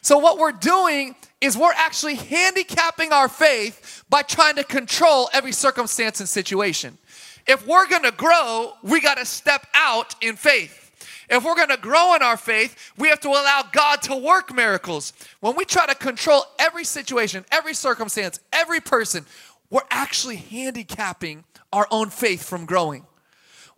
So, 0.00 0.18
what 0.18 0.38
we're 0.38 0.52
doing 0.52 1.14
is 1.40 1.56
we're 1.56 1.72
actually 1.72 2.16
handicapping 2.16 3.12
our 3.12 3.28
faith 3.28 4.04
by 4.08 4.22
trying 4.22 4.56
to 4.56 4.64
control 4.64 5.28
every 5.32 5.52
circumstance 5.52 6.20
and 6.20 6.28
situation. 6.28 6.98
If 7.46 7.66
we're 7.66 7.86
gonna 7.86 8.10
grow, 8.10 8.72
we 8.82 9.00
gotta 9.00 9.24
step 9.24 9.66
out 9.72 10.14
in 10.20 10.36
faith. 10.36 10.84
If 11.30 11.44
we're 11.44 11.56
gonna 11.56 11.76
grow 11.76 12.14
in 12.14 12.22
our 12.22 12.36
faith, 12.36 12.92
we 12.96 13.08
have 13.08 13.20
to 13.20 13.28
allow 13.28 13.62
God 13.70 14.02
to 14.02 14.16
work 14.16 14.54
miracles. 14.54 15.12
When 15.40 15.56
we 15.56 15.64
try 15.64 15.86
to 15.86 15.94
control 15.94 16.44
every 16.58 16.84
situation, 16.84 17.44
every 17.52 17.74
circumstance, 17.74 18.40
every 18.52 18.80
person, 18.80 19.24
we're 19.70 19.80
actually 19.90 20.36
handicapping 20.36 21.44
our 21.72 21.86
own 21.90 22.10
faith 22.10 22.42
from 22.42 22.64
growing. 22.64 23.06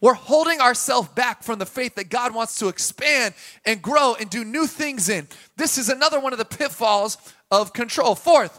We're 0.01 0.15
holding 0.15 0.61
ourselves 0.61 1.09
back 1.09 1.43
from 1.43 1.59
the 1.59 1.67
faith 1.67 1.97
that 1.97 2.09
God 2.09 2.35
wants 2.35 2.59
to 2.61 2.69
expand 2.69 3.35
and 3.67 3.83
grow 3.83 4.15
and 4.19 4.31
do 4.31 4.45
new 4.45 4.67
things 4.67 5.11
in. 5.11 5.29
This 5.57 5.77
is 5.77 5.91
another 5.91 6.19
one 6.19 6.33
of 6.33 6.39
the 6.39 6.45
pitfalls 6.45 7.19
of 7.51 7.73
control. 7.73 8.15
Fourth, 8.15 8.59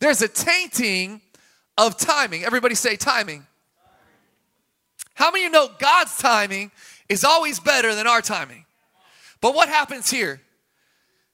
there's 0.00 0.22
a 0.22 0.28
tainting 0.28 1.20
of 1.78 1.96
timing. 1.96 2.44
Everybody 2.44 2.74
say 2.74 2.96
timing. 2.96 3.46
How 5.14 5.30
many 5.30 5.44
of 5.44 5.48
you 5.48 5.52
know 5.52 5.70
God's 5.78 6.16
timing 6.18 6.70
is 7.08 7.24
always 7.24 7.60
better 7.60 7.94
than 7.94 8.06
our 8.06 8.20
timing? 8.20 8.64
But 9.40 9.54
what 9.54 9.68
happens 9.68 10.10
here? 10.10 10.40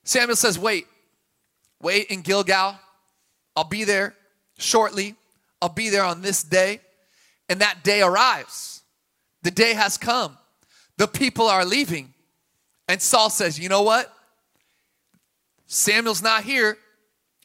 Samuel 0.03 0.35
says, 0.35 0.57
Wait, 0.59 0.87
wait 1.81 2.07
in 2.07 2.21
Gilgal. 2.21 2.79
I'll 3.55 3.63
be 3.63 3.83
there 3.83 4.15
shortly. 4.57 5.15
I'll 5.61 5.69
be 5.69 5.89
there 5.89 6.03
on 6.03 6.21
this 6.21 6.43
day. 6.43 6.81
And 7.47 7.61
that 7.61 7.83
day 7.83 8.01
arrives. 8.01 8.83
The 9.43 9.51
day 9.51 9.73
has 9.73 9.97
come. 9.97 10.37
The 10.97 11.07
people 11.07 11.47
are 11.47 11.65
leaving. 11.65 12.13
And 12.87 13.01
Saul 13.01 13.29
says, 13.29 13.59
You 13.59 13.69
know 13.69 13.83
what? 13.83 14.13
Samuel's 15.67 16.21
not 16.21 16.43
here. 16.43 16.77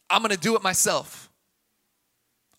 I'm 0.09 0.21
going 0.21 0.31
to 0.31 0.37
do 0.37 0.55
it 0.55 0.63
myself. 0.63 1.29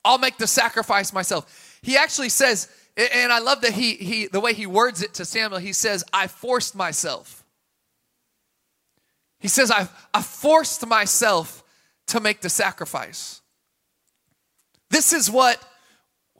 I'll 0.05 0.19
make 0.19 0.37
the 0.37 0.47
sacrifice 0.47 1.13
myself. 1.13 1.79
He 1.83 1.97
actually 1.97 2.29
says, 2.29 2.69
and 2.97 3.33
I 3.33 3.41
love 3.41 3.61
that 3.63 3.73
he, 3.73 3.95
he 3.95 4.27
the 4.27 4.41
way 4.41 4.55
he 4.55 4.67
words 4.67 5.03
it 5.03 5.15
to 5.15 5.25
Samuel, 5.25 5.61
he 5.61 5.73
says, 5.73 6.05
I 6.13 6.29
forced 6.29 6.75
myself. 6.75 7.45
He 9.39 9.49
says, 9.49 9.71
I, 9.71 9.89
I 10.15 10.23
forced 10.23 10.87
myself 10.87 11.63
to 12.09 12.21
make 12.21 12.41
the 12.41 12.49
sacrifice. 12.49 13.43
This 14.91 15.13
is 15.13 15.31
what 15.31 15.63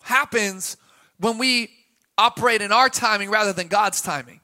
happens 0.03 0.77
when 1.19 1.39
we 1.39 1.71
operate 2.17 2.63
in 2.63 2.73
our 2.73 2.89
timing 2.89 3.31
rather 3.31 3.53
than 3.53 3.69
God's 3.69 4.01
timing. 4.01 4.41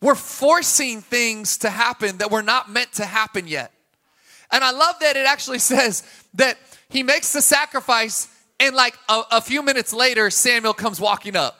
We're 0.00 0.14
forcing 0.14 1.00
things 1.00 1.58
to 1.58 1.70
happen 1.70 2.18
that 2.18 2.30
were 2.30 2.42
not 2.42 2.70
meant 2.70 2.92
to 2.94 3.04
happen 3.04 3.48
yet. 3.48 3.72
And 4.50 4.64
I 4.64 4.70
love 4.70 4.96
that 5.00 5.16
it 5.16 5.26
actually 5.26 5.58
says 5.72 6.02
that 6.34 6.56
he 6.88 7.02
makes 7.02 7.32
the 7.32 7.42
sacrifice, 7.42 8.28
and 8.58 8.74
like 8.74 8.96
a, 9.08 9.22
a 9.32 9.40
few 9.40 9.62
minutes 9.62 9.92
later, 9.92 10.30
Samuel 10.30 10.74
comes 10.74 11.00
walking 11.00 11.36
up. 11.36 11.58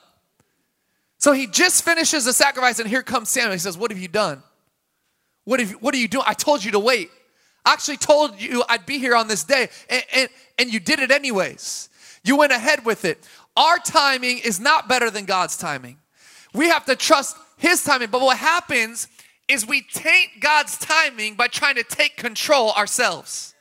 So 1.18 1.32
he 1.32 1.46
just 1.46 1.84
finishes 1.84 2.24
the 2.24 2.32
sacrifice, 2.32 2.78
and 2.78 2.88
here 2.88 3.02
comes 3.02 3.28
Samuel. 3.28 3.52
He 3.52 3.58
says, 3.58 3.76
What 3.76 3.90
have 3.90 3.98
you 3.98 4.08
done? 4.08 4.42
What, 5.44 5.60
have, 5.60 5.72
what 5.72 5.94
are 5.94 5.98
you 5.98 6.08
doing? 6.08 6.24
I 6.26 6.34
told 6.34 6.64
you 6.64 6.72
to 6.72 6.78
wait. 6.78 7.10
I 7.64 7.72
actually 7.72 7.96
told 7.96 8.40
you 8.40 8.62
I'd 8.68 8.86
be 8.86 8.98
here 8.98 9.16
on 9.16 9.28
this 9.28 9.44
day, 9.44 9.68
and, 9.90 10.04
and, 10.14 10.28
and 10.58 10.72
you 10.72 10.80
did 10.80 11.00
it 11.00 11.10
anyways. 11.10 11.88
You 12.24 12.36
went 12.36 12.52
ahead 12.52 12.84
with 12.84 13.04
it. 13.04 13.26
Our 13.56 13.78
timing 13.78 14.38
is 14.38 14.60
not 14.60 14.88
better 14.88 15.10
than 15.10 15.24
God's 15.24 15.56
timing. 15.56 15.98
We 16.54 16.68
have 16.68 16.84
to 16.86 16.96
trust 16.96 17.36
His 17.56 17.82
timing. 17.82 18.10
But 18.10 18.20
what 18.20 18.38
happens 18.38 19.08
is 19.48 19.66
we 19.66 19.82
taint 19.82 20.40
God's 20.40 20.76
timing 20.78 21.34
by 21.34 21.48
trying 21.48 21.76
to 21.76 21.82
take 21.82 22.16
control 22.16 22.72
ourselves. 22.72 23.54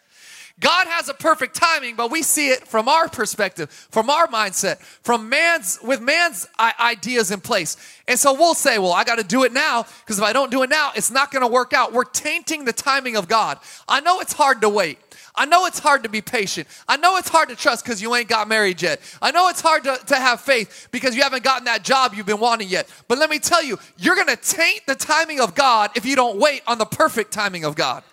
God 0.60 0.88
has 0.88 1.08
a 1.08 1.14
perfect 1.14 1.56
timing, 1.56 1.96
but 1.96 2.10
we 2.10 2.24
see 2.24 2.50
it 2.50 2.68
from 2.68 2.90
our 2.90 3.08
perspective, 3.08 3.70
from 3.70 4.10
our 4.10 4.28
mindset, 4.28 4.80
from 4.80 5.30
man's 5.30 5.78
with 5.84 6.02
man's 6.02 6.48
ideas 6.60 7.30
in 7.30 7.42
place. 7.42 7.78
And 8.08 8.20
so 8.20 8.34
we'll 8.34 8.56
say, 8.56 8.80
"Well, 8.80 8.92
I 8.92 9.04
got 9.04 9.20
to 9.20 9.24
do 9.24 9.44
it 9.44 9.54
now 9.54 9.86
because 10.00 10.18
if 10.18 10.24
I 10.24 10.34
don't 10.34 10.50
do 10.50 10.64
it 10.64 10.70
now, 10.72 10.94
it's 10.96 11.12
not 11.12 11.32
going 11.32 11.44
to 11.44 11.48
work 11.48 11.74
out." 11.74 11.94
We're 11.94 12.06
tainting 12.06 12.66
the 12.66 12.74
timing 12.74 13.16
of 13.16 13.28
God. 13.28 13.60
I 13.88 14.00
know 14.00 14.20
it's 14.20 14.34
hard 14.34 14.62
to 14.62 14.70
wait. 14.70 14.98
I 15.38 15.46
know 15.46 15.68
it's 15.68 15.78
hard 15.78 16.04
to 16.04 16.10
be 16.10 16.22
patient. 16.22 16.68
I 16.88 16.98
know 16.98 17.18
it's 17.18 17.30
hard 17.30 17.50
to 17.50 17.56
trust 17.56 17.86
because 17.86 18.02
you 18.02 18.16
ain't 18.16 18.28
got 18.28 18.48
married 18.48 18.82
yet. 18.82 19.00
I 19.22 19.30
know 19.30 19.50
it's 19.50 19.62
hard 19.62 19.84
to, 19.84 19.98
to 20.08 20.16
have 20.16 20.42
faith 20.42 20.90
because 20.92 21.16
you 21.16 21.22
haven't 21.22 21.44
gotten 21.44 21.66
that 21.66 21.84
job 21.84 22.16
you've 22.16 22.26
been 22.26 22.40
wanting 22.40 22.68
yet. 22.68 22.90
But 23.08 23.20
let 23.20 23.30
me 23.30 23.38
tell 23.38 23.64
you, 23.64 23.78
you're 23.98 24.16
going 24.16 24.28
to 24.28 24.36
taint 24.36 24.82
the 24.88 24.96
timing 24.96 25.40
of 25.40 25.54
God 25.54 25.92
if 25.96 26.06
you 26.06 26.16
don't 26.16 26.40
wait 26.40 26.64
on 26.66 26.80
the 26.80 26.86
perfect 26.86 27.32
timing 27.32 27.64
of 27.64 27.76
God. 27.76 28.04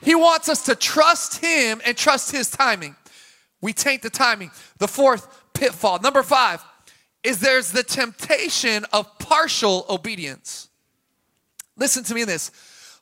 He 0.00 0.14
wants 0.14 0.48
us 0.48 0.64
to 0.66 0.76
trust 0.76 1.44
Him 1.44 1.80
and 1.84 1.96
trust 1.96 2.30
His 2.30 2.48
timing. 2.48 2.94
We 3.60 3.72
taint 3.72 4.02
the 4.02 4.10
timing. 4.10 4.52
The 4.78 4.88
fourth 4.88 5.42
pitfall, 5.52 5.98
number 5.98 6.22
five, 6.22 6.64
is 7.22 7.40
there's 7.40 7.72
the 7.72 7.82
temptation 7.82 8.86
of 8.92 9.18
partial 9.18 9.84
obedience. 9.90 10.68
Listen 11.76 12.04
to 12.04 12.14
me 12.14 12.22
in 12.22 12.28
this 12.28 12.50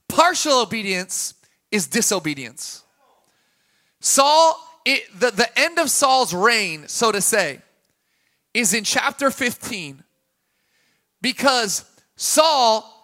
partial 0.08 0.60
obedience 0.62 1.34
is 1.70 1.86
disobedience. 1.86 2.82
Saul, 4.00 4.58
it, 4.84 5.04
the, 5.18 5.30
the 5.30 5.58
end 5.58 5.78
of 5.78 5.90
Saul's 5.90 6.32
reign, 6.32 6.88
so 6.88 7.12
to 7.12 7.20
say, 7.20 7.60
is 8.54 8.74
in 8.74 8.84
chapter 8.84 9.30
15 9.30 10.02
because 11.20 11.84
Saul 12.16 12.94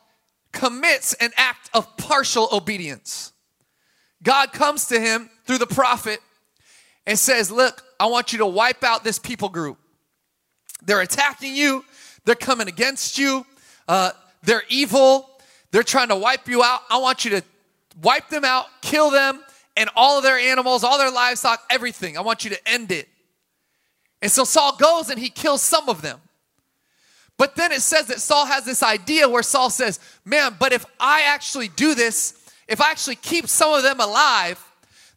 commits 0.52 1.14
an 1.14 1.30
act 1.36 1.68
of 1.74 1.96
partial 1.96 2.48
obedience. 2.52 3.32
God 4.22 4.52
comes 4.52 4.86
to 4.86 5.00
him 5.00 5.28
through 5.44 5.58
the 5.58 5.66
prophet 5.66 6.20
and 7.06 7.18
says, 7.18 7.50
Look, 7.50 7.82
I 8.00 8.06
want 8.06 8.32
you 8.32 8.38
to 8.38 8.46
wipe 8.46 8.82
out 8.82 9.04
this 9.04 9.18
people 9.18 9.48
group. 9.48 9.78
They're 10.82 11.00
attacking 11.00 11.54
you, 11.54 11.84
they're 12.24 12.34
coming 12.34 12.68
against 12.68 13.18
you, 13.18 13.44
uh, 13.88 14.12
they're 14.42 14.64
evil, 14.68 15.28
they're 15.70 15.82
trying 15.82 16.08
to 16.08 16.16
wipe 16.16 16.48
you 16.48 16.62
out. 16.62 16.80
I 16.88 16.98
want 16.98 17.24
you 17.24 17.32
to 17.32 17.42
wipe 18.02 18.28
them 18.28 18.44
out, 18.44 18.66
kill 18.80 19.10
them, 19.10 19.42
and 19.76 19.90
all 19.96 20.18
of 20.18 20.24
their 20.24 20.38
animals, 20.38 20.84
all 20.84 20.98
their 20.98 21.10
livestock, 21.10 21.62
everything. 21.70 22.16
I 22.16 22.20
want 22.20 22.44
you 22.44 22.50
to 22.50 22.68
end 22.68 22.92
it. 22.92 23.08
And 24.22 24.30
so 24.30 24.44
Saul 24.44 24.76
goes 24.76 25.10
and 25.10 25.18
he 25.18 25.28
kills 25.28 25.62
some 25.62 25.88
of 25.88 26.02
them. 26.02 26.20
But 27.36 27.56
then 27.56 27.72
it 27.72 27.82
says 27.82 28.06
that 28.06 28.20
Saul 28.20 28.46
has 28.46 28.64
this 28.64 28.82
idea 28.82 29.28
where 29.28 29.42
Saul 29.42 29.70
says, 29.70 29.98
Man, 30.24 30.56
but 30.58 30.72
if 30.72 30.86
I 31.00 31.22
actually 31.22 31.68
do 31.68 31.94
this, 31.94 32.34
if 32.68 32.80
I 32.80 32.90
actually 32.90 33.16
keep 33.16 33.48
some 33.48 33.74
of 33.74 33.82
them 33.82 34.00
alive, 34.00 34.64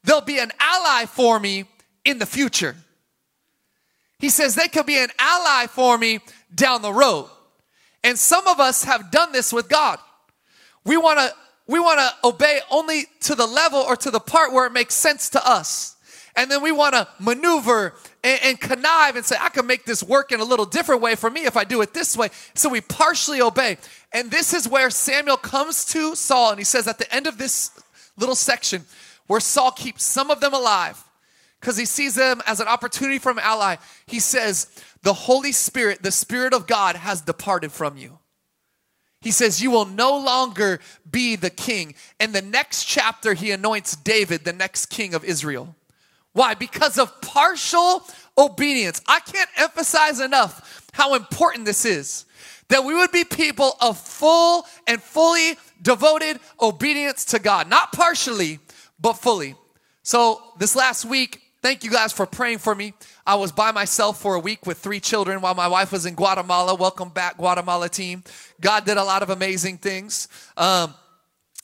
they'll 0.03 0.21
be 0.21 0.39
an 0.39 0.51
ally 0.59 1.05
for 1.05 1.39
me 1.39 1.65
in 2.03 2.17
the 2.17 2.25
future. 2.25 2.75
He 4.19 4.29
says 4.29 4.55
they 4.55 4.67
could 4.67 4.87
be 4.87 4.97
an 4.97 5.09
ally 5.19 5.67
for 5.67 5.97
me 5.97 6.19
down 6.53 6.81
the 6.81 6.93
road. 6.93 7.29
And 8.03 8.17
some 8.17 8.47
of 8.47 8.59
us 8.59 8.83
have 8.85 9.11
done 9.11 9.31
this 9.31 9.53
with 9.53 9.69
God. 9.69 9.99
We 10.83 10.97
want 10.97 11.19
to 11.19 11.33
we 11.67 11.79
want 11.79 11.99
to 11.99 12.27
obey 12.27 12.59
only 12.71 13.05
to 13.21 13.35
the 13.35 13.45
level 13.45 13.79
or 13.79 13.95
to 13.97 14.11
the 14.11 14.19
part 14.19 14.53
where 14.53 14.65
it 14.65 14.71
makes 14.71 14.95
sense 14.95 15.29
to 15.29 15.47
us. 15.47 15.95
And 16.35 16.51
then 16.51 16.61
we 16.61 16.71
want 16.71 16.93
to 16.93 17.07
maneuver 17.19 17.95
and, 18.23 18.39
and, 18.43 18.59
connive 18.59 19.15
and 19.15 19.25
say, 19.25 19.35
I 19.39 19.49
can 19.49 19.65
make 19.65 19.85
this 19.85 20.03
work 20.03 20.31
in 20.31 20.39
a 20.39 20.43
little 20.43 20.65
different 20.65 21.01
way 21.01 21.15
for 21.15 21.31
me 21.31 21.45
if 21.45 21.57
I 21.57 21.63
do 21.63 21.81
it 21.81 21.95
this 21.95 22.15
way. 22.15 22.29
So 22.53 22.69
we 22.69 22.79
partially 22.79 23.41
obey. 23.41 23.77
And 24.13 24.29
this 24.29 24.53
is 24.53 24.67
where 24.67 24.91
Samuel 24.91 25.37
comes 25.37 25.83
to 25.85 26.15
Saul 26.15 26.51
and 26.51 26.59
he 26.59 26.63
says 26.63 26.87
at 26.87 26.99
the 26.99 27.13
end 27.13 27.25
of 27.25 27.39
this 27.39 27.71
little 28.17 28.35
section, 28.35 28.85
where 29.25 29.39
Saul 29.39 29.71
keeps 29.71 30.03
some 30.03 30.31
of 30.31 30.39
them 30.39 30.53
alive, 30.53 31.03
because 31.59 31.77
he 31.77 31.85
sees 31.85 32.15
them 32.15 32.41
as 32.45 32.59
an 32.59 32.67
opportunity 32.67 33.19
from 33.19 33.39
ally. 33.39 33.75
He 34.05 34.19
says, 34.19 34.67
The 35.03 35.13
Holy 35.13 35.51
Spirit, 35.51 36.03
the 36.03 36.11
Spirit 36.11 36.53
of 36.53 36.67
God, 36.67 36.95
has 36.95 37.21
departed 37.21 37.71
from 37.71 37.97
you. 37.97 38.19
He 39.21 39.31
says, 39.31 39.61
You 39.61 39.71
will 39.71 39.85
no 39.85 40.17
longer 40.17 40.79
be 41.09 41.35
the 41.35 41.49
king. 41.49 41.95
And 42.19 42.33
the 42.33 42.41
next 42.41 42.85
chapter, 42.85 43.33
he 43.33 43.51
anoints 43.51 43.95
David 43.95 44.43
the 44.43 44.53
next 44.53 44.87
king 44.87 45.13
of 45.13 45.23
Israel. 45.23 45.75
Why? 46.33 46.53
Because 46.53 46.99
of 46.99 47.19
partial 47.21 48.03
obedience. 48.37 49.01
I 49.07 49.19
can't 49.19 49.49
emphasize 49.57 50.19
enough 50.19 50.87
how 50.93 51.15
important 51.15 51.65
this 51.65 51.83
is. 51.85 52.25
That 52.69 52.83
we 52.83 52.93
would 52.93 53.11
be 53.11 53.23
people 53.23 53.75
of 53.79 53.97
full 53.97 54.65
and 54.85 55.01
fully 55.01 55.57
devoted 55.81 56.39
obedience 56.61 57.25
to 57.25 57.39
God, 57.39 57.69
not 57.69 57.93
partially, 57.93 58.59
but 58.99 59.13
fully. 59.13 59.55
So, 60.03 60.41
this 60.59 60.75
last 60.75 61.05
week, 61.05 61.41
thank 61.61 61.83
you 61.83 61.91
guys 61.91 62.11
for 62.13 62.25
praying 62.25 62.59
for 62.59 62.75
me. 62.75 62.93
I 63.25 63.35
was 63.35 63.51
by 63.51 63.71
myself 63.71 64.21
for 64.21 64.35
a 64.35 64.39
week 64.39 64.65
with 64.65 64.77
three 64.77 64.99
children 64.99 65.41
while 65.41 65.55
my 65.55 65.67
wife 65.67 65.91
was 65.91 66.05
in 66.05 66.15
Guatemala. 66.15 66.75
Welcome 66.75 67.09
back, 67.09 67.37
Guatemala 67.37 67.89
team. 67.89 68.23
God 68.61 68.85
did 68.85 68.97
a 68.97 69.03
lot 69.03 69.23
of 69.23 69.29
amazing 69.29 69.77
things. 69.77 70.27
Um, 70.55 70.93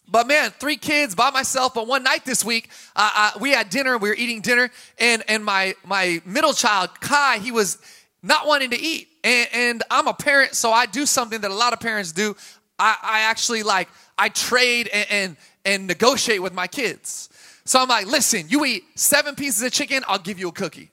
but 0.08 0.28
man, 0.28 0.52
three 0.52 0.76
kids 0.76 1.16
by 1.16 1.30
myself. 1.30 1.74
But 1.74 1.88
one 1.88 2.04
night 2.04 2.26
this 2.26 2.44
week, 2.44 2.70
uh, 2.96 3.10
uh, 3.16 3.32
we 3.40 3.52
had 3.52 3.70
dinner. 3.70 3.98
We 3.98 4.10
were 4.10 4.16
eating 4.16 4.42
dinner, 4.42 4.70
and 5.00 5.24
and 5.28 5.44
my 5.44 5.76
my 5.86 6.22
middle 6.26 6.54
child 6.54 7.00
Kai, 7.00 7.38
he 7.40 7.52
was 7.52 7.78
not 8.22 8.46
wanting 8.48 8.72
to 8.72 8.80
eat. 8.80 9.08
And, 9.24 9.50
and 9.54 9.84
I'm 9.90 10.08
a 10.08 10.14
parent, 10.14 10.56
so 10.56 10.72
I 10.72 10.86
do 10.86 11.06
something 11.06 11.42
that 11.42 11.52
a 11.52 11.56
lot 11.56 11.74
of 11.74 11.80
parents 11.80 12.12
do. 12.12 12.36
I, 12.78 12.98
I 13.02 13.22
actually 13.22 13.64
like 13.64 13.88
I 14.18 14.30
trade 14.30 14.90
and, 14.94 15.08
and 15.10 15.38
and 15.66 15.88
negotiate 15.88 16.42
with 16.42 16.54
my 16.54 16.68
kids. 16.68 17.30
So 17.66 17.82
I'm 17.82 17.88
like, 17.88 18.08
listen, 18.08 18.46
you 18.50 18.66
eat 18.66 18.84
seven 18.96 19.36
pieces 19.36 19.64
of 19.64 19.72
chicken, 19.72 20.04
I'll 20.08 20.20
give 20.20 20.40
you 20.40 20.50
a 20.50 20.52
cookie. 20.52 20.92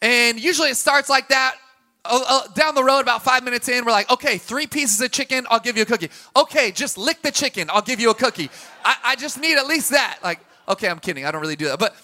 And 0.00 0.38
usually 0.38 0.70
it 0.70 0.76
starts 0.76 1.08
like 1.08 1.28
that. 1.28 1.56
Uh, 2.04 2.20
uh, 2.28 2.48
down 2.54 2.74
the 2.74 2.82
road, 2.82 3.00
about 3.00 3.22
five 3.22 3.44
minutes 3.44 3.68
in, 3.68 3.84
we're 3.84 3.92
like, 3.92 4.10
okay, 4.10 4.36
three 4.36 4.66
pieces 4.66 5.00
of 5.00 5.12
chicken, 5.12 5.46
I'll 5.50 5.60
give 5.60 5.76
you 5.76 5.84
a 5.84 5.86
cookie. 5.86 6.10
Okay, 6.34 6.72
just 6.72 6.98
lick 6.98 7.22
the 7.22 7.30
chicken, 7.30 7.68
I'll 7.70 7.82
give 7.82 8.00
you 8.00 8.10
a 8.10 8.14
cookie. 8.14 8.50
I, 8.84 8.96
I 9.04 9.16
just 9.16 9.40
need 9.40 9.56
at 9.56 9.66
least 9.66 9.90
that. 9.90 10.18
Like, 10.22 10.40
okay, 10.68 10.88
I'm 10.88 10.98
kidding, 10.98 11.24
I 11.24 11.30
don't 11.30 11.40
really 11.40 11.56
do 11.56 11.66
that. 11.66 11.78
But 11.78 11.94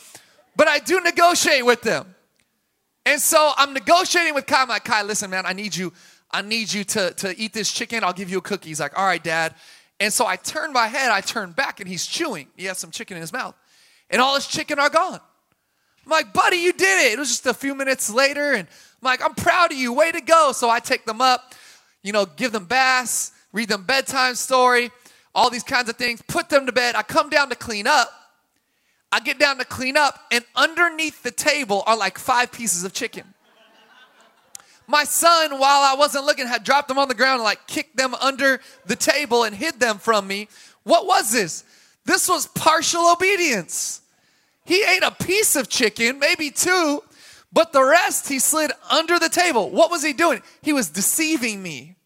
but 0.54 0.66
I 0.66 0.80
do 0.80 1.00
negotiate 1.00 1.64
with 1.64 1.82
them. 1.82 2.14
And 3.06 3.20
so 3.20 3.52
I'm 3.56 3.72
negotiating 3.72 4.34
with 4.34 4.44
Kai. 4.44 4.62
I'm 4.62 4.68
like, 4.68 4.84
Kai, 4.84 5.02
listen, 5.02 5.30
man, 5.30 5.46
I 5.46 5.52
need 5.52 5.74
you, 5.74 5.92
I 6.30 6.42
need 6.42 6.72
you 6.72 6.84
to, 6.84 7.12
to 7.14 7.38
eat 7.40 7.52
this 7.52 7.72
chicken, 7.72 8.04
I'll 8.04 8.12
give 8.12 8.28
you 8.28 8.38
a 8.38 8.42
cookie. 8.42 8.68
He's 8.68 8.80
like, 8.80 8.98
all 8.98 9.06
right, 9.06 9.22
dad. 9.22 9.54
And 10.00 10.12
so 10.12 10.26
I 10.26 10.36
turn 10.36 10.72
my 10.72 10.86
head, 10.88 11.10
I 11.10 11.20
turn 11.20 11.52
back, 11.52 11.80
and 11.80 11.88
he's 11.88 12.06
chewing. 12.06 12.48
He 12.56 12.66
has 12.66 12.78
some 12.78 12.90
chicken 12.90 13.16
in 13.16 13.20
his 13.20 13.32
mouth. 13.32 13.54
And 14.10 14.22
all 14.22 14.34
his 14.34 14.46
chicken 14.46 14.78
are 14.78 14.90
gone. 14.90 15.20
I'm 16.04 16.10
like, 16.10 16.32
buddy, 16.32 16.56
you 16.56 16.72
did 16.72 17.06
it. 17.06 17.12
It 17.12 17.18
was 17.18 17.28
just 17.28 17.46
a 17.46 17.54
few 17.54 17.74
minutes 17.74 18.08
later, 18.08 18.52
and 18.52 18.66
I'm 18.66 19.06
like, 19.06 19.22
I'm 19.22 19.34
proud 19.34 19.72
of 19.72 19.78
you. 19.78 19.92
Way 19.92 20.10
to 20.12 20.20
go. 20.20 20.52
So 20.52 20.70
I 20.70 20.80
take 20.80 21.04
them 21.04 21.20
up, 21.20 21.54
you 22.02 22.12
know, 22.12 22.24
give 22.24 22.52
them 22.52 22.64
baths, 22.64 23.32
read 23.52 23.68
them 23.68 23.82
bedtime 23.82 24.34
story, 24.34 24.90
all 25.34 25.50
these 25.50 25.62
kinds 25.62 25.90
of 25.90 25.96
things, 25.96 26.22
put 26.26 26.48
them 26.48 26.64
to 26.66 26.72
bed. 26.72 26.94
I 26.94 27.02
come 27.02 27.28
down 27.28 27.50
to 27.50 27.54
clean 27.54 27.86
up. 27.86 28.10
I 29.10 29.20
get 29.20 29.38
down 29.38 29.58
to 29.58 29.64
clean 29.64 29.96
up, 29.96 30.18
and 30.30 30.44
underneath 30.54 31.22
the 31.22 31.30
table 31.30 31.82
are 31.86 31.96
like 31.96 32.18
five 32.18 32.52
pieces 32.52 32.84
of 32.84 32.92
chicken. 32.92 33.24
My 34.86 35.04
son, 35.04 35.52
while 35.52 35.82
I 35.82 35.94
wasn't 35.98 36.24
looking, 36.24 36.46
had 36.46 36.64
dropped 36.64 36.88
them 36.88 36.98
on 36.98 37.08
the 37.08 37.14
ground 37.14 37.34
and 37.36 37.44
like 37.44 37.66
kicked 37.66 37.96
them 37.96 38.14
under 38.14 38.60
the 38.86 38.96
table 38.96 39.44
and 39.44 39.54
hid 39.54 39.80
them 39.80 39.98
from 39.98 40.26
me. 40.26 40.48
What 40.84 41.06
was 41.06 41.30
this? 41.30 41.64
This 42.08 42.26
was 42.26 42.46
partial 42.46 43.12
obedience. 43.12 44.00
He 44.64 44.82
ate 44.82 45.02
a 45.02 45.10
piece 45.10 45.56
of 45.56 45.68
chicken, 45.68 46.18
maybe 46.18 46.50
two, 46.50 47.02
but 47.52 47.74
the 47.74 47.84
rest 47.84 48.30
he 48.30 48.38
slid 48.38 48.72
under 48.90 49.18
the 49.18 49.28
table. 49.28 49.68
What 49.68 49.90
was 49.90 50.02
he 50.02 50.14
doing? 50.14 50.40
He 50.62 50.72
was 50.72 50.88
deceiving 50.88 51.62
me. 51.62 51.96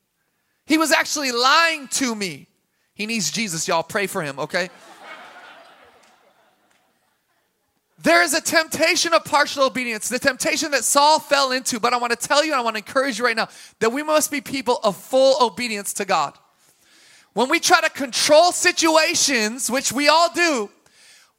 He 0.66 0.76
was 0.76 0.90
actually 0.90 1.30
lying 1.30 1.86
to 1.88 2.16
me. 2.16 2.48
He 2.94 3.06
needs 3.06 3.30
Jesus, 3.30 3.68
y'all. 3.68 3.84
Pray 3.84 4.08
for 4.08 4.22
him, 4.22 4.40
okay? 4.40 4.70
There 8.02 8.24
is 8.24 8.34
a 8.34 8.40
temptation 8.40 9.14
of 9.14 9.24
partial 9.24 9.62
obedience, 9.62 10.08
the 10.08 10.18
temptation 10.18 10.72
that 10.72 10.82
Saul 10.82 11.20
fell 11.20 11.52
into. 11.52 11.78
But 11.78 11.94
I 11.94 11.98
want 11.98 12.10
to 12.10 12.28
tell 12.28 12.44
you 12.44 12.50
and 12.50 12.60
I 12.60 12.64
want 12.64 12.74
to 12.74 12.78
encourage 12.78 13.20
you 13.20 13.24
right 13.24 13.36
now 13.36 13.46
that 13.78 13.90
we 13.90 14.02
must 14.02 14.32
be 14.32 14.40
people 14.40 14.80
of 14.82 14.96
full 14.96 15.36
obedience 15.40 15.92
to 15.92 16.04
God. 16.04 16.36
When 17.34 17.48
we 17.48 17.60
try 17.60 17.80
to 17.80 17.90
control 17.90 18.52
situations, 18.52 19.70
which 19.70 19.92
we 19.92 20.08
all 20.08 20.32
do, 20.34 20.70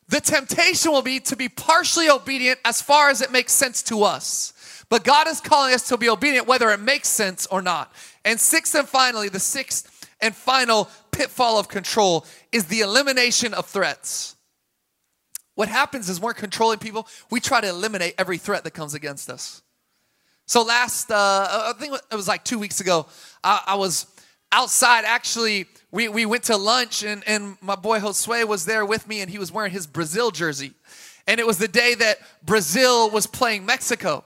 the 0.08 0.19
temptation 0.19 0.91
will 0.91 1.01
be 1.01 1.19
to 1.21 1.36
be 1.36 1.49
partially 1.49 2.10
obedient 2.10 2.60
as 2.65 2.82
far 2.82 3.10
as 3.10 3.21
it 3.21 3.32
makes 3.32 3.53
sense 3.53 3.84
to 3.84 4.03
us. 4.03 4.86
But 4.89 5.03
God 5.03 5.27
is 5.27 5.39
calling 5.39 5.73
us 5.73 5.88
to 5.89 5.97
be 5.97 6.10
obedient 6.10 6.47
whether 6.47 6.69
it 6.71 6.79
makes 6.79 7.08
sense 7.08 7.47
or 7.47 7.62
not. 7.62 7.93
And 8.25 8.39
sixth 8.39 8.75
and 8.75 8.88
finally, 8.88 9.29
the 9.29 9.39
sixth 9.39 10.10
and 10.19 10.36
final 10.36 10.89
pitfall 11.12 11.60
of 11.60 11.67
control 11.67 12.25
is 12.51 12.65
the 12.65 12.82
elimination 12.82 13.53
of 13.53 13.65
threats. 13.65 14.36
What 15.56 15.67
happens 15.67 16.10
is 16.10 16.19
we're 16.19 16.34
controlling 16.34 16.79
people, 16.79 17.08
we 17.29 17.39
try 17.39 17.62
to 17.62 17.69
eliminate 17.69 18.15
every 18.17 18.38
threat 18.38 18.63
that 18.63 18.71
comes 18.71 18.95
against 18.95 19.29
us. 19.29 19.62
So 20.47 20.63
last, 20.63 21.12
uh, 21.12 21.15
I 21.15 21.73
think 21.79 21.93
it 22.12 22.15
was 22.15 22.27
like 22.27 22.43
two 22.43 22.60
weeks 22.60 22.82
ago, 22.82 23.06
I, 23.43 23.62
I 23.67 23.75
was 23.75 24.08
outside 24.51 25.06
actually. 25.06 25.67
We, 25.93 26.10
we 26.10 26.25
went 26.25 26.45
to 26.45 26.58
lunch 26.58 27.03
and, 27.03 27.23
and 27.27 27.56
my 27.62 27.75
boy 27.75 27.99
Josue 27.99 28.47
was 28.47 28.65
there 28.65 28.84
with 28.84 29.08
me 29.08 29.21
and 29.21 29.29
he 29.29 29.38
was 29.38 29.51
wearing 29.51 29.71
his 29.71 29.86
Brazil 29.86 30.32
jersey. 30.32 30.71
And 31.27 31.39
it 31.39 31.45
was 31.45 31.60
the 31.60 31.67
day 31.67 31.93
that 31.93 32.17
Brazil 32.43 33.12
was 33.12 33.27
playing 33.27 33.67
Mexico. 33.67 34.23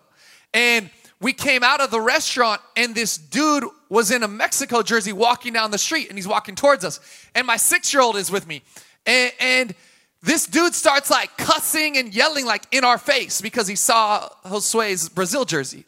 And 0.54 0.90
we 1.20 1.34
came 1.34 1.64
out 1.64 1.82
of 1.82 1.92
the 1.92 2.00
restaurant 2.00 2.62
and 2.78 2.96
this 2.96 3.18
dude 3.18 3.66
was 3.90 4.12
in 4.12 4.24
a 4.24 4.30
Mexico 4.30 4.82
jersey 4.82 5.12
walking 5.12 5.52
down 5.52 5.72
the 5.72 5.78
street 5.78 6.08
and 6.08 6.18
he's 6.18 6.28
walking 6.28 6.56
towards 6.56 6.86
us. 6.86 7.02
And 7.36 7.46
my 7.46 7.58
six 7.58 7.94
year 7.94 8.02
old 8.02 8.16
is 8.16 8.32
with 8.32 8.48
me. 8.48 8.62
And, 9.06 9.34
and 9.42 9.76
this 10.24 10.46
dude 10.46 10.74
starts 10.74 11.12
like 11.12 11.36
cussing 11.36 11.98
and 11.98 12.16
yelling 12.16 12.46
like 12.46 12.64
in 12.72 12.86
our 12.86 12.98
face 12.98 13.42
because 13.42 13.68
he 13.68 13.76
saw 13.76 14.30
Josue's 14.46 15.10
Brazil 15.10 15.44
jersey. 15.44 15.84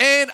And 0.00 0.30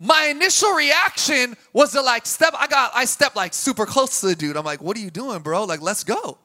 my 0.00 0.26
initial 0.26 0.72
reaction 0.72 1.56
was 1.74 1.92
to 1.92 2.00
like 2.00 2.24
step, 2.24 2.54
I 2.58 2.66
got, 2.66 2.90
I 2.94 3.04
stepped 3.04 3.36
like 3.36 3.52
super 3.52 3.84
close 3.84 4.20
to 4.22 4.28
the 4.28 4.34
dude. 4.34 4.56
I'm 4.56 4.64
like, 4.64 4.80
what 4.80 4.96
are 4.96 5.00
you 5.00 5.10
doing, 5.10 5.40
bro? 5.40 5.64
Like, 5.64 5.82
let's 5.82 6.04
go. 6.04 6.38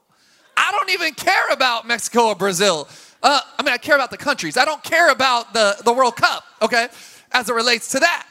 I 0.57 0.71
don't 0.71 0.89
even 0.89 1.13
care 1.13 1.49
about 1.51 1.87
Mexico 1.87 2.27
or 2.27 2.35
Brazil. 2.35 2.87
Uh, 3.23 3.39
I 3.57 3.63
mean, 3.63 3.73
I 3.73 3.77
care 3.77 3.95
about 3.95 4.11
the 4.11 4.17
countries. 4.17 4.57
I 4.57 4.65
don't 4.65 4.83
care 4.83 5.09
about 5.09 5.53
the, 5.53 5.77
the 5.85 5.93
World 5.93 6.17
Cup, 6.17 6.43
okay, 6.61 6.89
as 7.31 7.49
it 7.49 7.53
relates 7.53 7.91
to 7.91 7.99
that. 8.01 8.27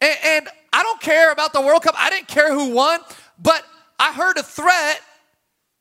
And, 0.00 0.16
and 0.24 0.48
I 0.72 0.82
don't 0.84 1.00
care 1.00 1.32
about 1.32 1.52
the 1.52 1.60
World 1.60 1.82
Cup. 1.82 1.96
I 1.98 2.08
didn't 2.08 2.28
care 2.28 2.52
who 2.52 2.70
won, 2.70 3.00
but 3.42 3.64
I 3.98 4.12
heard 4.12 4.38
a 4.38 4.42
threat 4.44 5.00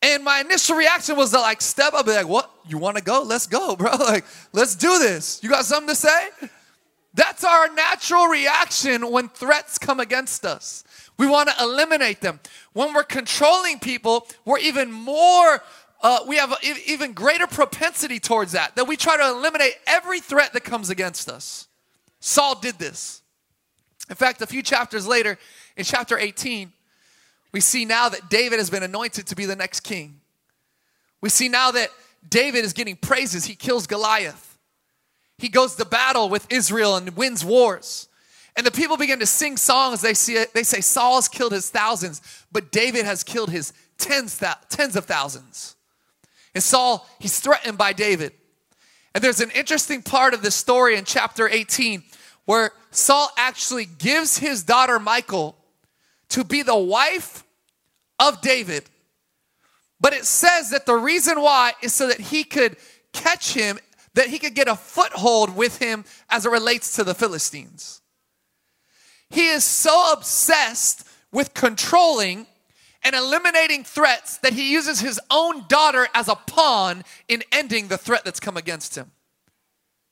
and 0.01 0.23
my 0.23 0.41
initial 0.41 0.75
reaction 0.75 1.15
was 1.17 1.31
to 1.31 1.39
like 1.39 1.61
step 1.61 1.93
up 1.93 2.01
and 2.01 2.07
be 2.07 2.13
like, 2.13 2.27
what? 2.27 2.51
You 2.67 2.77
want 2.77 2.97
to 2.97 3.03
go? 3.03 3.23
Let's 3.23 3.47
go, 3.47 3.75
bro. 3.75 3.91
Like, 3.99 4.25
let's 4.53 4.75
do 4.75 4.99
this. 4.99 5.39
You 5.41 5.49
got 5.49 5.65
something 5.65 5.89
to 5.89 5.95
say? 5.95 6.29
That's 7.15 7.45
our 7.45 7.73
natural 7.73 8.27
reaction 8.27 9.09
when 9.09 9.29
threats 9.29 9.77
come 9.77 10.01
against 10.01 10.45
us. 10.45 10.83
We 11.17 11.27
want 11.27 11.49
to 11.49 11.55
eliminate 11.63 12.19
them. 12.19 12.41
When 12.73 12.93
we're 12.93 13.03
controlling 13.03 13.79
people, 13.79 14.27
we're 14.43 14.59
even 14.59 14.91
more, 14.91 15.63
uh, 16.01 16.19
we 16.27 16.35
have 16.35 16.51
an 16.51 16.75
even 16.85 17.13
greater 17.13 17.47
propensity 17.47 18.19
towards 18.19 18.51
that, 18.51 18.75
that 18.75 18.85
we 18.85 18.97
try 18.97 19.15
to 19.15 19.29
eliminate 19.29 19.75
every 19.87 20.19
threat 20.19 20.51
that 20.53 20.65
comes 20.65 20.89
against 20.89 21.29
us. 21.29 21.67
Saul 22.19 22.59
did 22.59 22.77
this. 22.79 23.21
In 24.09 24.15
fact, 24.15 24.41
a 24.41 24.45
few 24.45 24.61
chapters 24.61 25.07
later, 25.07 25.37
in 25.77 25.85
chapter 25.85 26.19
18, 26.19 26.73
we 27.53 27.61
see 27.61 27.85
now 27.85 28.09
that 28.09 28.29
David 28.29 28.59
has 28.59 28.69
been 28.69 28.83
anointed 28.83 29.25
to 29.27 29.35
be 29.35 29.45
the 29.45 29.55
next 29.55 29.79
king. 29.81 30.19
We 31.21 31.29
see 31.29 31.47
now 31.47 31.71
that 31.71 31.89
David 32.27 32.65
is 32.65 32.73
getting 32.73 32.97
praises. 32.97 33.45
He 33.45 33.55
kills 33.55 33.87
Goliath. 33.87 34.54
He 35.37 35.49
goes 35.49 35.75
to 35.75 35.85
battle 35.85 36.29
with 36.29 36.47
Israel 36.51 36.95
and 36.95 37.15
wins 37.15 37.43
wars. 37.43 38.07
And 38.55 38.65
the 38.65 38.71
people 38.71 38.95
begin 38.95 39.19
to 39.19 39.25
sing 39.25 39.57
songs. 39.57 40.01
They, 40.01 40.13
see 40.13 40.35
it, 40.35 40.53
they 40.53 40.63
say, 40.63 40.79
Saul 40.81 41.15
has 41.15 41.27
killed 41.27 41.51
his 41.51 41.69
thousands, 41.69 42.21
but 42.51 42.71
David 42.71 43.05
has 43.05 43.23
killed 43.23 43.49
his 43.49 43.73
tens, 43.97 44.41
tens 44.69 44.95
of 44.95 45.05
thousands. 45.05 45.75
And 46.53 46.63
Saul, 46.63 47.07
he's 47.19 47.39
threatened 47.39 47.77
by 47.77 47.91
David. 47.91 48.31
And 49.13 49.23
there's 49.23 49.41
an 49.41 49.51
interesting 49.51 50.01
part 50.01 50.33
of 50.33 50.41
this 50.41 50.55
story 50.55 50.95
in 50.95 51.05
chapter 51.05 51.49
18 51.49 52.03
where 52.45 52.71
Saul 52.91 53.29
actually 53.37 53.85
gives 53.85 54.37
his 54.37 54.63
daughter 54.63 54.99
Michal 54.99 55.55
to 56.29 56.43
be 56.43 56.63
the 56.63 56.77
wife 56.77 57.43
of 58.19 58.41
David. 58.41 58.83
But 59.99 60.13
it 60.13 60.25
says 60.25 60.69
that 60.69 60.85
the 60.85 60.95
reason 60.95 61.41
why 61.41 61.73
is 61.81 61.93
so 61.93 62.07
that 62.07 62.19
he 62.19 62.43
could 62.43 62.77
catch 63.13 63.53
him, 63.53 63.79
that 64.15 64.27
he 64.27 64.39
could 64.39 64.55
get 64.55 64.67
a 64.67 64.75
foothold 64.75 65.55
with 65.55 65.77
him 65.77 66.03
as 66.29 66.45
it 66.45 66.51
relates 66.51 66.95
to 66.95 67.03
the 67.03 67.13
Philistines. 67.13 68.01
He 69.29 69.49
is 69.49 69.63
so 69.63 70.13
obsessed 70.13 71.07
with 71.31 71.53
controlling 71.53 72.47
and 73.03 73.15
eliminating 73.15 73.83
threats 73.83 74.37
that 74.37 74.53
he 74.53 74.71
uses 74.71 74.99
his 74.99 75.19
own 75.29 75.65
daughter 75.67 76.07
as 76.13 76.27
a 76.27 76.35
pawn 76.35 77.03
in 77.27 77.43
ending 77.51 77.87
the 77.87 77.97
threat 77.97 78.23
that's 78.25 78.39
come 78.39 78.57
against 78.57 78.95
him. 78.95 79.11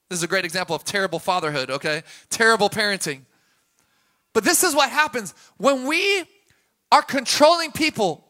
This 0.10 0.20
is 0.20 0.24
a 0.24 0.28
great 0.28 0.46
example 0.46 0.76
of 0.76 0.84
terrible 0.84 1.18
fatherhood, 1.18 1.72
okay? 1.72 2.04
Terrible 2.30 2.70
parenting. 2.70 3.22
But 4.34 4.44
this 4.44 4.63
is 4.63 4.76
what 4.76 4.89
happens 4.89 5.34
when 5.58 5.88
we 5.88 6.26
are 6.92 7.02
controlling 7.02 7.72
people, 7.72 8.24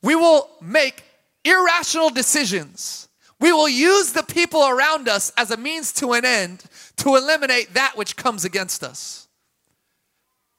we 0.00 0.14
will 0.14 0.48
make 0.62 1.02
irrational 1.44 2.08
decisions. 2.08 3.07
We 3.40 3.52
will 3.52 3.68
use 3.68 4.12
the 4.12 4.22
people 4.22 4.66
around 4.66 5.08
us 5.08 5.32
as 5.36 5.50
a 5.50 5.56
means 5.56 5.92
to 5.94 6.12
an 6.12 6.24
end 6.24 6.64
to 6.96 7.16
eliminate 7.16 7.74
that 7.74 7.96
which 7.96 8.16
comes 8.16 8.44
against 8.44 8.82
us. 8.82 9.28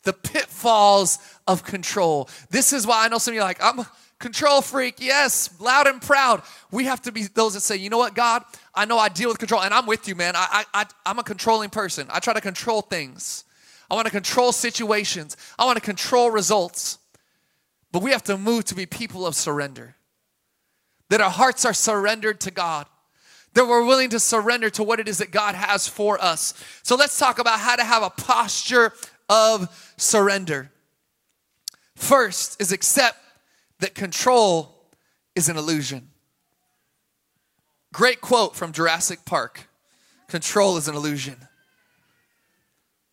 The 0.04 0.14
pitfalls 0.14 1.20
of 1.46 1.64
control. 1.64 2.30
This 2.50 2.72
is 2.72 2.88
why 2.88 3.06
I 3.06 3.10
know 3.10 3.18
some 3.18 3.34
of 3.34 3.36
you 3.36 3.42
are 3.42 3.46
like, 3.46 3.62
I'm 3.62 3.80
a 3.80 3.92
control 4.20 4.62
freak. 4.62 4.96
Yes, 5.00 5.50
loud 5.60 5.88
and 5.88 6.02
proud. 6.02 6.42
We 6.72 6.86
have 6.86 7.02
to 7.02 7.12
be 7.12 7.24
those 7.24 7.54
that 7.56 7.62
say, 7.62 7.76
you 7.76 7.90
know 7.90 7.98
what, 7.98 8.16
God, 8.16 8.44
I 8.74 8.86
know 8.86 8.98
I 8.98 9.10
deal 9.10 9.30
with 9.30 9.40
control, 9.40 9.62
and 9.62 9.74
I'm 9.74 9.86
with 9.86 10.08
you, 10.08 10.16
man. 10.16 10.36
I, 10.38 10.64
I, 10.74 10.86
I, 11.06 11.12
am 11.12 11.20
a 11.20 11.24
controlling 11.24 11.70
person. 11.70 12.08
I 12.10 12.20
try 12.20 12.34
to 12.34 12.42
control 12.42 12.82
things. 12.82 13.44
I 13.92 13.96
want 13.96 14.06
to 14.06 14.12
control 14.12 14.52
situations. 14.52 15.36
I 15.58 15.66
want 15.66 15.78
to 15.78 15.82
control 15.82 16.32
results. 16.32 17.00
But 17.92 18.04
we 18.04 18.12
have 18.12 18.24
to 18.26 18.38
move 18.38 18.66
to 18.66 18.76
be 18.76 18.86
people 18.86 19.26
of 19.26 19.36
surrender. 19.36 19.96
That 21.10 21.22
our 21.22 21.30
hearts 21.30 21.66
are 21.66 21.74
surrendered 21.74 22.40
to 22.42 22.52
God. 22.52 22.88
That 23.54 23.68
we're 23.68 23.86
willing 23.86 24.12
to 24.12 24.20
surrender 24.20 24.70
to 24.72 24.84
what 24.84 25.00
it 25.00 25.08
is 25.08 25.18
that 25.18 25.32
God 25.32 25.56
has 25.56 25.88
for 25.88 26.22
us. 26.24 26.54
So 26.84 26.96
let's 26.96 27.18
talk 27.18 27.40
about 27.40 27.60
how 27.60 27.76
to 27.76 27.84
have 27.84 28.04
a 28.04 28.10
posture 28.10 28.94
of 29.28 29.94
surrender. 29.98 30.72
First 31.96 32.62
is 32.62 32.72
accept 32.72 33.18
that 33.80 33.96
control 33.96 34.86
is 35.36 35.50
an 35.50 35.58
illusion. 35.58 36.10
Great 37.92 38.22
quote 38.22 38.56
from 38.56 38.72
Jurassic 38.72 39.26
Park 39.26 39.68
Control 40.28 40.78
is 40.78 40.88
an 40.88 40.96
illusion. 40.96 41.36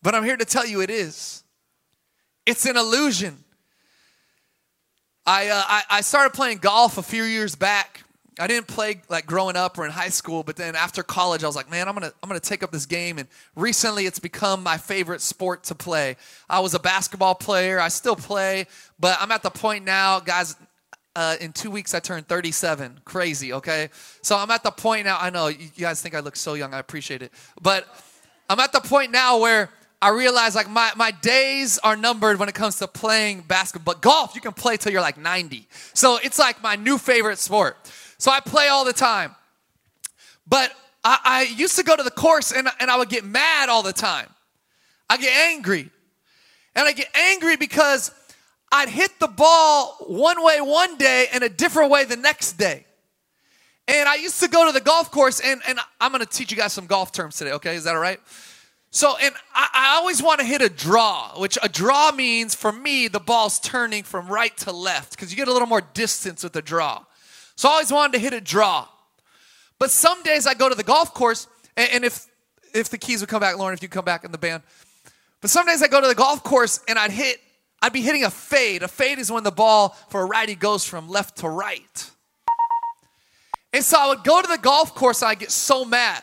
But 0.03 0.15
I'm 0.15 0.23
here 0.23 0.37
to 0.37 0.45
tell 0.45 0.67
you 0.67 0.83
it 0.83 0.91
is. 0.91 1.43
It's 2.45 2.67
an 2.67 2.77
illusion. 2.77 3.43
I, 5.27 5.49
uh, 5.49 5.63
I, 5.67 5.83
I 5.91 6.01
started 6.03 6.35
playing 6.35 6.59
golf 6.59 6.99
a 6.99 7.03
few 7.03 7.25
years 7.25 7.57
back. 7.57 8.05
I 8.39 8.47
didn't 8.47 8.69
play 8.69 9.01
like 9.09 9.27
growing 9.27 9.57
up 9.57 9.79
or 9.79 9.85
in 9.87 9.91
high 9.91 10.11
school, 10.11 10.43
but 10.43 10.57
then 10.57 10.77
after 10.77 11.03
college, 11.03 11.43
I 11.43 11.47
was 11.47 11.57
like, 11.57 11.71
man, 11.71 11.89
I'm 11.89 11.95
gonna 11.95 12.13
I'm 12.23 12.29
gonna 12.29 12.39
take 12.39 12.63
up 12.63 12.71
this 12.71 12.85
game. 12.85 13.19
And 13.19 13.29
recently, 13.55 14.05
it's 14.05 14.19
become 14.19 14.63
my 14.63 14.77
favorite 14.77 15.23
sport 15.23 15.65
to 15.65 15.75
play. 15.75 16.17
I 16.49 16.61
was 16.61 16.75
a 16.75 16.79
basketball 16.79 17.35
player. 17.35 17.81
I 17.81 17.89
still 17.89 18.15
play, 18.15 18.67
but 19.01 19.17
I'm 19.21 19.33
at 19.33 19.43
the 19.43 19.51
point 19.51 19.85
now, 19.85 20.21
guys. 20.21 20.55
Uh, 21.15 21.35
in 21.41 21.51
two 21.51 21.71
weeks, 21.71 21.95
I 21.95 21.99
turned 21.99 22.29
37. 22.29 23.01
Crazy, 23.07 23.55
okay? 23.55 23.89
So 24.21 24.37
I'm 24.37 24.51
at 24.51 24.63
the 24.63 24.71
point 24.71 25.07
now. 25.07 25.17
I 25.19 25.31
know 25.31 25.47
you 25.47 25.71
guys 25.79 26.03
think 26.03 26.15
I 26.15 26.21
look 26.21 26.37
so 26.37 26.53
young. 26.53 26.75
I 26.75 26.79
appreciate 26.79 27.23
it, 27.23 27.33
but 27.63 27.89
I'm 28.51 28.61
at 28.61 28.73
the 28.73 28.81
point 28.81 29.13
now 29.13 29.39
where 29.39 29.71
I 30.01 30.11
realize 30.11 30.55
like 30.55 30.69
my, 30.69 30.93
my 30.97 31.11
days 31.11 31.79
are 31.79 31.97
numbered 31.97 32.39
when 32.39 32.49
it 32.49 32.55
comes 32.55 32.77
to 32.77 32.89
playing 32.89 33.43
basketball. 33.43 33.95
But 33.95 34.03
golf, 34.03 34.35
you 34.35 34.41
can 34.41 34.53
play 34.53 34.77
till 34.77 34.93
you're 34.93 35.01
like 35.01 35.19
90. 35.19 35.67
So 35.95 36.19
it's 36.23 36.39
like 36.39 36.63
my 36.63 36.77
new 36.77 36.99
favorite 36.99 37.39
sport. 37.39 37.77
So 38.19 38.31
I 38.31 38.41
play 38.41 38.69
all 38.69 38.85
the 38.85 38.93
time. 38.93 39.35
But 40.47 40.73
I, 41.03 41.19
I 41.25 41.43
used 41.57 41.77
to 41.77 41.83
go 41.83 41.97
to 41.97 42.03
the 42.03 42.11
course 42.11 42.53
and, 42.53 42.69
and 42.79 42.91
I 42.91 42.99
would 42.99 43.09
get 43.09 43.25
mad 43.25 43.69
all 43.69 43.83
the 43.83 43.93
time. 43.93 44.29
I 45.09 45.17
get 45.17 45.35
angry. 45.35 45.91
And 46.75 46.87
I 46.87 46.93
get 46.93 47.09
angry 47.17 47.57
because 47.57 48.11
I'd 48.71 48.91
hit 48.91 49.19
the 49.19 49.29
ball 49.29 49.97
one 50.07 50.43
way 50.43 50.61
one 50.61 50.99
day 50.99 51.27
and 51.33 51.43
a 51.43 51.49
different 51.49 51.91
way 51.91 52.05
the 52.05 52.17
next 52.17 52.55
day. 52.55 52.85
And 53.89 54.09
I 54.09 54.17
used 54.17 54.41
to 54.41 54.49
go 54.49 54.67
to 54.67 54.73
the 54.73 54.81
golf 54.81 55.13
course, 55.13 55.41
and, 55.41 55.61
and 55.69 55.79
I'm 56.01 56.11
gonna 56.11 56.27
teach 56.27 56.51
you 56.51 56.57
guys 56.57 56.73
some 56.73 56.87
golf 56.87 57.13
terms 57.13 57.37
today, 57.37 57.53
okay? 57.53 57.77
Is 57.77 57.85
that 57.85 57.95
all 57.95 58.01
right? 58.01 58.21
So, 58.97 59.15
and 59.21 59.35
I, 59.53 59.69
I 59.75 59.97
always 59.97 60.23
want 60.23 60.41
to 60.41 60.47
hit 60.47 60.63
a 60.63 60.71
draw, 60.71 61.39
which 61.39 61.59
a 61.63 61.69
draw 61.69 62.13
means 62.13 62.55
for 62.55 62.73
me, 62.73 63.09
the 63.09 63.21
ball's 63.21 63.61
turning 63.61 64.05
from 64.05 64.27
right 64.27 64.57
to 64.57 64.73
left 64.73 65.11
because 65.11 65.31
you 65.31 65.37
get 65.37 65.49
a 65.49 65.53
little 65.53 65.69
more 65.69 65.83
distance 65.83 66.43
with 66.43 66.57
a 66.57 66.63
draw. 66.63 67.05
So 67.57 67.69
I 67.69 67.73
always 67.73 67.93
wanted 67.93 68.15
to 68.15 68.19
hit 68.21 68.33
a 68.33 68.41
draw. 68.41 68.89
But 69.79 69.91
some 69.91 70.23
days 70.23 70.47
I 70.47 70.55
go 70.55 70.71
to 70.71 70.75
the 70.75 70.83
golf 70.83 71.13
course, 71.13 71.47
and, 71.77 71.91
and 71.93 72.05
if 72.07 72.27
if 72.73 72.89
the 72.89 72.97
keys 72.97 73.21
would 73.21 73.29
come 73.29 73.41
back, 73.41 73.59
Lauren, 73.59 73.75
if 73.75 73.83
you 73.83 73.89
come 73.91 74.07
back 74.07 74.25
in 74.25 74.33
the 74.33 74.39
band. 74.39 74.63
But 75.43 75.51
some 75.51 75.67
days 75.67 75.83
I 75.83 75.89
go 75.89 76.01
to 76.01 76.09
the 76.09 76.15
golf 76.15 76.43
course 76.43 76.81
and 76.89 76.99
I'd 76.99 77.11
hit, 77.11 77.39
I'd 77.83 77.93
be 77.93 78.01
hitting 78.01 78.25
a 78.25 78.31
fade. 78.31 78.83
A 78.83 78.89
fade 78.89 79.19
is 79.19 79.31
when 79.31 79.45
the 79.45 79.51
ball 79.51 79.91
for 80.09 80.23
a 80.23 80.25
righty 80.25 80.55
goes 80.55 80.87
from 80.87 81.11
left 81.11 81.37
to 81.39 81.51
right. 81.51 82.11
And 83.75 83.85
so 83.85 83.99
I 83.99 84.09
would 84.09 84.25
go 84.25 84.41
to 84.41 84.49
the 84.49 84.57
golf 84.57 84.95
course 84.95 85.21
and 85.21 85.29
I'd 85.29 85.39
get 85.39 85.51
so 85.51 85.85
mad. 85.85 86.23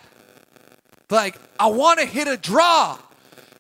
Like, 1.14 1.40
I 1.60 1.68
want 1.68 2.00
to 2.00 2.06
hit 2.06 2.28
a 2.28 2.36
draw. 2.36 2.98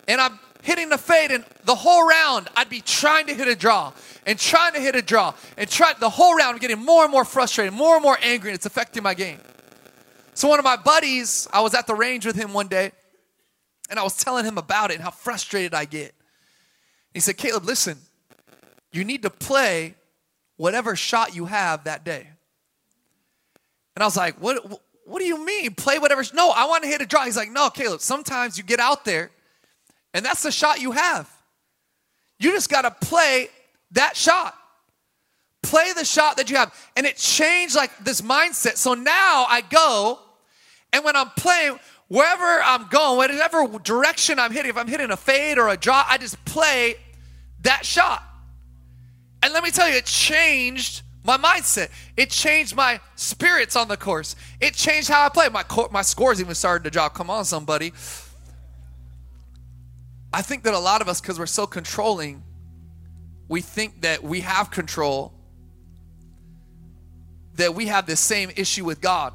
And 0.08 0.20
I'm 0.20 0.40
hitting 0.64 0.90
the 0.90 0.98
fade, 0.98 1.32
and 1.32 1.46
the 1.66 1.76
whole 1.76 2.06
round, 2.08 2.50
I'd 2.56 2.70
be 2.70 2.82
trying 2.82 3.28
to 3.28 3.34
hit 3.34 3.48
a 3.48 3.56
draw 3.56 3.94
and 4.26 4.40
trying 4.40 4.74
to 4.74 4.80
hit 4.80 4.96
a 4.96 5.02
draw 5.02 5.34
and 5.58 5.70
try 5.70 5.94
the 5.94 6.10
whole 6.10 6.36
round. 6.36 6.56
I'm 6.56 6.60
getting 6.60 6.84
more 6.84 7.04
and 7.04 7.12
more 7.12 7.24
frustrated, 7.24 7.74
more 7.74 7.96
and 7.96 8.04
more 8.04 8.18
angry, 8.22 8.50
and 8.50 8.56
it's 8.56 8.66
affecting 8.66 9.04
my 9.04 9.14
game. 9.14 9.40
So, 10.34 10.48
one 10.48 10.58
of 10.58 10.66
my 10.66 10.78
buddies, 10.78 11.48
I 11.54 11.62
was 11.62 11.74
at 11.74 11.86
the 11.86 11.94
range 11.94 12.26
with 12.26 12.36
him 12.36 12.54
one 12.54 12.68
day, 12.68 12.92
and 13.90 14.00
I 14.00 14.04
was 14.04 14.18
telling 14.18 14.46
him 14.46 14.58
about 14.58 14.90
it 14.90 14.96
and 14.96 15.04
how 15.04 15.12
frustrated 15.12 15.74
I 15.74 15.86
get. 15.86 16.14
He 17.14 17.20
said, 17.20 17.38
Caleb, 17.38 17.66
listen, 17.66 18.00
you 18.92 19.04
need 19.06 19.22
to 19.22 19.30
play 19.30 19.96
whatever 20.58 20.96
shot 20.96 21.36
you 21.36 21.46
have 21.46 21.84
that 21.84 22.04
day. 22.04 22.28
And 23.96 24.02
I 24.02 24.06
was 24.06 24.18
like, 24.18 24.42
what, 24.42 24.82
what 25.06 25.20
do 25.20 25.26
you 25.26 25.44
mean? 25.44 25.76
Play 25.76 26.00
whatever. 26.00 26.24
No, 26.34 26.52
I 26.52 26.66
want 26.66 26.84
to 26.84 26.90
hit 26.90 27.02
a 27.02 27.06
draw. 27.06 27.26
He's 27.26 27.38
like, 27.38 27.52
no, 27.52 27.70
Caleb, 27.70 28.02
sometimes 28.02 28.58
you 28.58 28.64
get 28.64 28.80
out 28.80 29.06
there 29.06 29.32
and 30.14 30.26
that's 30.26 30.44
the 30.44 30.52
shot 30.52 30.82
you 30.82 30.92
have. 30.92 31.30
You 32.40 32.52
just 32.52 32.70
got 32.70 32.84
to 32.84 32.92
play 33.06 33.50
that 33.92 34.16
shot. 34.16 34.56
Play 35.62 35.94
the 35.96 36.06
shot 36.06 36.38
that 36.38 36.50
you 36.50 36.58
have. 36.58 36.74
And 36.96 37.06
it 37.06 37.18
changed 37.18 37.76
like 37.76 37.92
this 38.04 38.22
mindset. 38.22 38.78
So 38.78 38.94
now 38.94 39.46
I 39.50 39.62
go 39.62 40.20
and 40.92 41.04
when 41.04 41.16
I'm 41.16 41.32
playing, 41.32 41.80
wherever 42.08 42.62
I'm 42.64 42.88
going, 42.88 43.18
whatever 43.18 43.68
direction 43.80 44.40
I'm 44.40 44.52
hitting, 44.52 44.70
if 44.70 44.78
I'm 44.78 44.88
hitting 44.88 45.10
a 45.10 45.18
fade 45.18 45.58
or 45.58 45.70
a 45.70 45.78
draw, 45.78 46.06
I 46.08 46.18
just 46.18 46.44
play 46.46 46.96
that 47.64 47.86
shot. 47.86 48.24
And 49.42 49.52
let 49.54 49.64
me 49.64 49.72
tell 49.72 49.90
you, 49.90 49.96
it 49.96 50.06
changed 50.06 51.02
my 51.24 51.38
mindset. 51.38 51.90
It 52.18 52.30
changed 52.30 52.76
my 52.76 53.00
spirits 53.16 53.76
on 53.76 53.88
the 53.88 53.98
course. 53.98 54.36
It 54.60 54.74
changed 54.74 55.10
how 55.10 55.26
I 55.26 55.30
play. 55.30 55.50
My 55.50 55.64
my 55.92 56.02
scores 56.02 56.42
even 56.42 56.56
started 56.56 56.84
to 56.84 56.90
drop. 56.90 57.14
Come 57.14 57.30
on, 57.30 57.46
somebody. 57.46 57.94
I 60.34 60.42
think 60.42 60.64
that 60.64 60.74
a 60.74 60.80
lot 60.80 61.02
of 61.02 61.08
us, 61.08 61.22
because 61.22 61.38
we're 61.38 61.46
so 61.46 61.68
controlling, 61.68 62.44
we 63.48 63.62
think 63.62 64.02
that 64.02 64.24
we 64.24 64.42
have 64.42 64.72
control, 64.72 65.32
that 67.56 67.76
we 67.76 67.86
have 67.86 68.08
the 68.08 68.16
same 68.16 68.52
issue 68.56 68.84
with 68.84 69.00
God. 69.00 69.34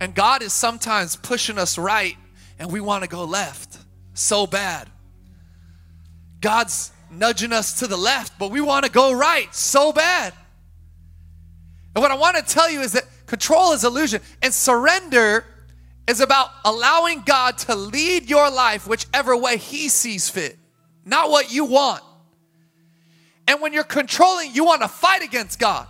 And 0.00 0.14
God 0.14 0.42
is 0.42 0.52
sometimes 0.52 1.16
pushing 1.16 1.58
us 1.58 1.78
right, 1.78 2.16
and 2.58 2.70
we 2.70 2.80
want 2.80 3.04
to 3.04 3.08
go 3.08 3.24
left 3.24 3.78
so 4.12 4.46
bad. 4.46 4.88
God's 6.40 6.92
nudging 7.10 7.52
us 7.52 7.80
to 7.80 7.86
the 7.86 7.96
left, 7.96 8.38
but 8.38 8.50
we 8.50 8.60
want 8.60 8.84
to 8.84 8.90
go 8.90 9.12
right 9.12 9.52
so 9.54 9.92
bad. 9.92 10.32
And 11.94 12.02
what 12.02 12.10
I 12.10 12.16
want 12.16 12.36
to 12.36 12.42
tell 12.42 12.70
you 12.70 12.80
is 12.80 12.92
that 12.92 13.04
control 13.26 13.72
is 13.72 13.84
illusion, 13.84 14.20
and 14.42 14.52
surrender 14.52 15.44
is 16.06 16.20
about 16.20 16.50
allowing 16.64 17.22
God 17.22 17.58
to 17.58 17.74
lead 17.74 18.30
your 18.30 18.50
life 18.50 18.86
whichever 18.86 19.36
way 19.36 19.56
He 19.56 19.88
sees 19.88 20.28
fit, 20.28 20.58
not 21.04 21.30
what 21.30 21.52
you 21.52 21.64
want. 21.64 22.02
And 23.46 23.60
when 23.60 23.72
you're 23.72 23.84
controlling, 23.84 24.54
you 24.54 24.64
want 24.64 24.82
to 24.82 24.88
fight 24.88 25.22
against 25.22 25.58
God. 25.58 25.86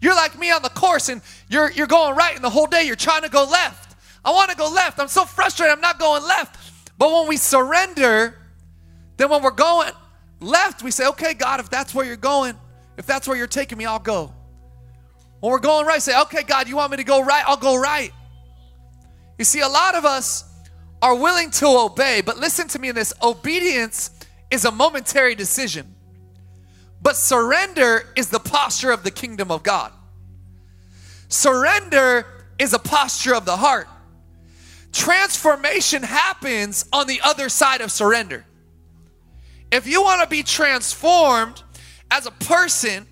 You're 0.00 0.14
like 0.14 0.38
me 0.38 0.50
on 0.52 0.62
the 0.62 0.68
course 0.68 1.08
and 1.08 1.20
you're, 1.48 1.70
you're 1.72 1.88
going 1.88 2.16
right, 2.16 2.34
and 2.34 2.44
the 2.44 2.50
whole 2.50 2.66
day 2.66 2.84
you're 2.84 2.96
trying 2.96 3.22
to 3.22 3.28
go 3.28 3.44
left. 3.44 3.96
I 4.24 4.30
want 4.30 4.50
to 4.50 4.56
go 4.56 4.70
left. 4.70 5.00
I'm 5.00 5.08
so 5.08 5.24
frustrated, 5.24 5.72
I'm 5.72 5.80
not 5.80 5.98
going 5.98 6.22
left. 6.22 6.56
But 6.98 7.12
when 7.12 7.28
we 7.28 7.36
surrender, 7.36 8.38
then 9.16 9.28
when 9.28 9.42
we're 9.42 9.50
going 9.50 9.90
left, 10.40 10.82
we 10.82 10.90
say, 10.90 11.06
okay, 11.08 11.34
God, 11.34 11.60
if 11.60 11.70
that's 11.70 11.94
where 11.94 12.04
you're 12.04 12.16
going, 12.16 12.54
if 12.96 13.06
that's 13.06 13.26
where 13.28 13.36
you're 13.36 13.46
taking 13.46 13.78
me, 13.78 13.86
I'll 13.86 13.98
go. 13.98 14.34
When 15.40 15.52
we're 15.52 15.58
going 15.60 15.86
right, 15.86 16.02
say, 16.02 16.20
okay, 16.22 16.42
God, 16.42 16.68
you 16.68 16.76
want 16.76 16.90
me 16.90 16.96
to 16.96 17.04
go 17.04 17.24
right? 17.24 17.44
I'll 17.46 17.56
go 17.56 17.76
right. 17.76 18.12
You 19.38 19.44
see, 19.44 19.60
a 19.60 19.68
lot 19.68 19.94
of 19.94 20.04
us 20.04 20.44
are 21.00 21.14
willing 21.14 21.50
to 21.52 21.66
obey, 21.66 22.22
but 22.22 22.38
listen 22.38 22.66
to 22.68 22.78
me 22.78 22.88
in 22.88 22.94
this 22.94 23.12
obedience 23.22 24.10
is 24.50 24.64
a 24.64 24.70
momentary 24.70 25.34
decision, 25.34 25.94
but 27.00 27.16
surrender 27.16 28.12
is 28.16 28.30
the 28.30 28.40
posture 28.40 28.90
of 28.90 29.04
the 29.04 29.10
kingdom 29.10 29.50
of 29.52 29.62
God. 29.62 29.92
Surrender 31.28 32.26
is 32.58 32.72
a 32.72 32.78
posture 32.78 33.34
of 33.34 33.44
the 33.44 33.56
heart. 33.56 33.86
Transformation 34.90 36.02
happens 36.02 36.86
on 36.92 37.06
the 37.06 37.20
other 37.22 37.48
side 37.48 37.80
of 37.80 37.92
surrender. 37.92 38.44
If 39.70 39.86
you 39.86 40.02
want 40.02 40.22
to 40.22 40.28
be 40.28 40.42
transformed 40.42 41.62
as 42.10 42.26
a 42.26 42.30
person, 42.30 43.06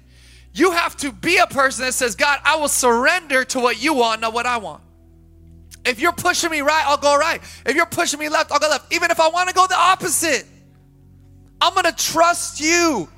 you 0.55 0.73
have 0.73 0.97
to 0.99 1.13
be 1.13 1.37
a 1.37 1.47
person 1.47 1.85
that 1.85 1.93
says, 1.93 2.17
God, 2.17 2.41
I 2.45 2.57
will 2.57 2.69
surrender 2.69 3.45
to 3.45 3.61
what 3.61 3.81
you 3.83 3.95
want, 3.95 4.23
not 4.23 4.33
what 4.33 4.47
I 4.47 4.57
want. 4.57 4.83
If 5.85 6.01
you're 6.01 6.13
pushing 6.13 6.51
me 6.51 6.63
right, 6.63 6.85
I'll 6.87 6.97
go 6.97 7.17
right. 7.17 7.41
If 7.65 7.77
you're 7.77 7.87
pushing 7.87 8.19
me 8.19 8.29
left, 8.29 8.51
I'll 8.51 8.59
go 8.59 8.69
left. 8.69 8.93
Even 8.93 9.11
if 9.11 9.21
I 9.21 9.29
want 9.29 9.49
to 9.49 9.55
go 9.55 9.67
the 9.67 9.77
opposite, 9.77 10.47
I'm 11.61 11.75
going 11.75 11.85
to 11.85 11.95
trust 11.95 12.61
you. 12.61 13.09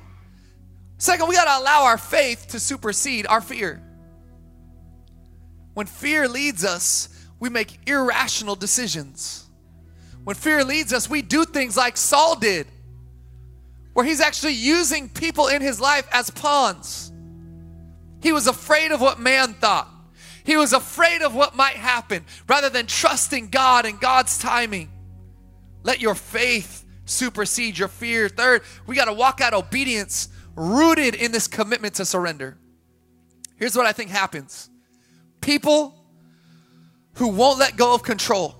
Second, 0.97 1.29
we 1.29 1.35
got 1.35 1.45
to 1.45 1.63
allow 1.63 1.85
our 1.85 1.97
faith 1.97 2.47
to 2.49 2.59
supersede 2.59 3.25
our 3.25 3.41
fear. 3.41 3.81
When 5.73 5.87
fear 5.87 6.27
leads 6.27 6.65
us, 6.65 7.07
we 7.39 7.49
make 7.49 7.87
irrational 7.87 8.55
decisions. 8.55 9.45
When 10.25 10.35
fear 10.35 10.63
leads 10.63 10.91
us, 10.91 11.09
we 11.09 11.21
do 11.21 11.45
things 11.45 11.77
like 11.77 11.95
Saul 11.95 12.35
did, 12.35 12.67
where 13.99 14.07
he's 14.07 14.21
actually 14.21 14.53
using 14.53 15.09
people 15.09 15.49
in 15.49 15.61
his 15.61 15.81
life 15.81 16.07
as 16.13 16.29
pawns. 16.29 17.11
He 18.21 18.31
was 18.31 18.47
afraid 18.47 18.93
of 18.93 19.01
what 19.01 19.19
man 19.19 19.53
thought. 19.55 19.89
He 20.45 20.55
was 20.55 20.71
afraid 20.71 21.21
of 21.21 21.35
what 21.35 21.53
might 21.53 21.75
happen 21.75 22.23
rather 22.47 22.69
than 22.69 22.85
trusting 22.85 23.49
God 23.49 23.85
and 23.85 23.99
God's 23.99 24.37
timing. 24.37 24.89
Let 25.83 25.99
your 25.99 26.15
faith 26.15 26.85
supersede 27.03 27.77
your 27.77 27.89
fear. 27.89 28.29
Third, 28.29 28.61
we 28.87 28.95
got 28.95 29.05
to 29.05 29.13
walk 29.13 29.41
out 29.41 29.53
obedience 29.53 30.29
rooted 30.55 31.13
in 31.13 31.33
this 31.33 31.47
commitment 31.49 31.95
to 31.95 32.05
surrender. 32.05 32.57
Here's 33.57 33.75
what 33.75 33.85
I 33.85 33.91
think 33.91 34.11
happens 34.11 34.69
people 35.41 35.93
who 37.15 37.27
won't 37.27 37.59
let 37.59 37.75
go 37.75 37.93
of 37.93 38.03
control, 38.03 38.55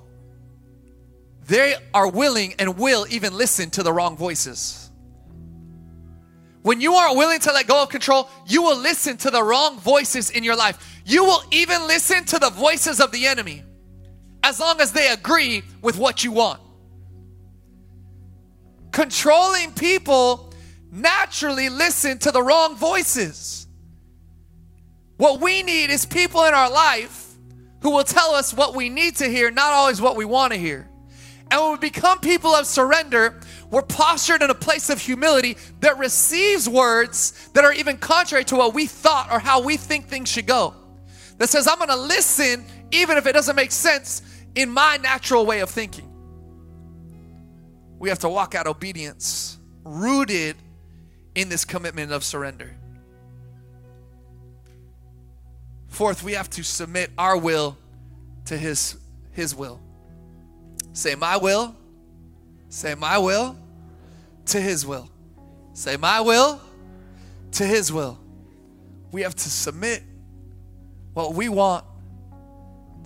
they 1.45 1.77
are 1.93 2.09
willing 2.09 2.55
and 2.59 2.77
will 2.77 3.05
even 3.09 3.37
listen 3.37 3.69
to 3.69 3.83
the 3.83 3.93
wrong 3.93 4.17
voices. 4.17 4.88
When 6.61 6.81
you 6.81 6.93
aren't 6.93 7.17
willing 7.17 7.39
to 7.41 7.53
let 7.53 7.67
go 7.67 7.83
of 7.83 7.89
control, 7.89 8.29
you 8.45 8.61
will 8.61 8.77
listen 8.77 9.17
to 9.17 9.31
the 9.31 9.41
wrong 9.41 9.79
voices 9.79 10.29
in 10.29 10.43
your 10.43 10.55
life. 10.55 11.01
You 11.05 11.23
will 11.23 11.41
even 11.51 11.87
listen 11.87 12.25
to 12.25 12.39
the 12.39 12.49
voices 12.49 12.99
of 12.99 13.11
the 13.11 13.27
enemy 13.27 13.63
as 14.43 14.59
long 14.59 14.81
as 14.81 14.91
they 14.91 15.09
agree 15.09 15.63
with 15.81 15.97
what 15.97 16.23
you 16.23 16.31
want. 16.31 16.61
Controlling 18.91 19.71
people 19.71 20.53
naturally 20.91 21.69
listen 21.69 22.17
to 22.19 22.31
the 22.31 22.41
wrong 22.41 22.75
voices. 22.75 23.67
What 25.17 25.39
we 25.41 25.63
need 25.63 25.89
is 25.89 26.05
people 26.05 26.43
in 26.45 26.53
our 26.53 26.69
life 26.69 27.33
who 27.81 27.91
will 27.91 28.03
tell 28.03 28.31
us 28.31 28.53
what 28.53 28.75
we 28.75 28.89
need 28.89 29.17
to 29.17 29.29
hear, 29.29 29.51
not 29.51 29.71
always 29.71 30.01
what 30.01 30.15
we 30.15 30.25
want 30.25 30.53
to 30.53 30.59
hear. 30.59 30.89
And 31.51 31.61
when 31.61 31.71
we 31.73 31.77
become 31.77 32.19
people 32.19 32.51
of 32.51 32.65
surrender, 32.65 33.39
we're 33.71 33.83
postured 33.83 34.41
in 34.41 34.49
a 34.49 34.55
place 34.55 34.89
of 34.89 34.99
humility 34.99 35.57
that 35.81 35.97
receives 35.97 36.67
words 36.67 37.49
that 37.53 37.63
are 37.63 37.73
even 37.73 37.97
contrary 37.97 38.43
to 38.45 38.55
what 38.55 38.73
we 38.73 38.87
thought 38.87 39.31
or 39.31 39.39
how 39.39 39.61
we 39.61 39.77
think 39.77 40.07
things 40.07 40.29
should 40.29 40.47
go. 40.47 40.73
That 41.37 41.49
says, 41.49 41.67
I'm 41.67 41.77
going 41.77 41.89
to 41.89 41.95
listen 41.95 42.65
even 42.91 43.17
if 43.17 43.27
it 43.27 43.33
doesn't 43.33 43.55
make 43.55 43.71
sense 43.71 44.21
in 44.55 44.69
my 44.69 44.97
natural 44.97 45.45
way 45.45 45.59
of 45.59 45.69
thinking. 45.69 46.05
We 47.99 48.09
have 48.09 48.19
to 48.19 48.29
walk 48.29 48.55
out 48.55 48.65
obedience 48.65 49.57
rooted 49.83 50.55
in 51.35 51.49
this 51.49 51.65
commitment 51.65 52.11
of 52.11 52.23
surrender. 52.23 52.75
Fourth, 55.89 56.23
we 56.23 56.33
have 56.33 56.49
to 56.51 56.63
submit 56.63 57.11
our 57.17 57.37
will 57.37 57.77
to 58.45 58.57
his 58.57 58.97
his 59.31 59.55
will. 59.55 59.79
Say 60.93 61.15
my 61.15 61.37
will. 61.37 61.75
Say 62.69 62.95
my 62.95 63.17
will 63.17 63.57
to 64.45 64.61
his 64.61 64.85
will. 64.85 65.09
Say 65.73 65.97
my 65.97 66.21
will 66.21 66.61
to 67.53 67.65
his 67.65 67.91
will. 67.91 68.19
We 69.11 69.21
have 69.23 69.35
to 69.35 69.49
submit 69.49 70.03
what 71.13 71.33
we 71.33 71.49
want 71.49 71.83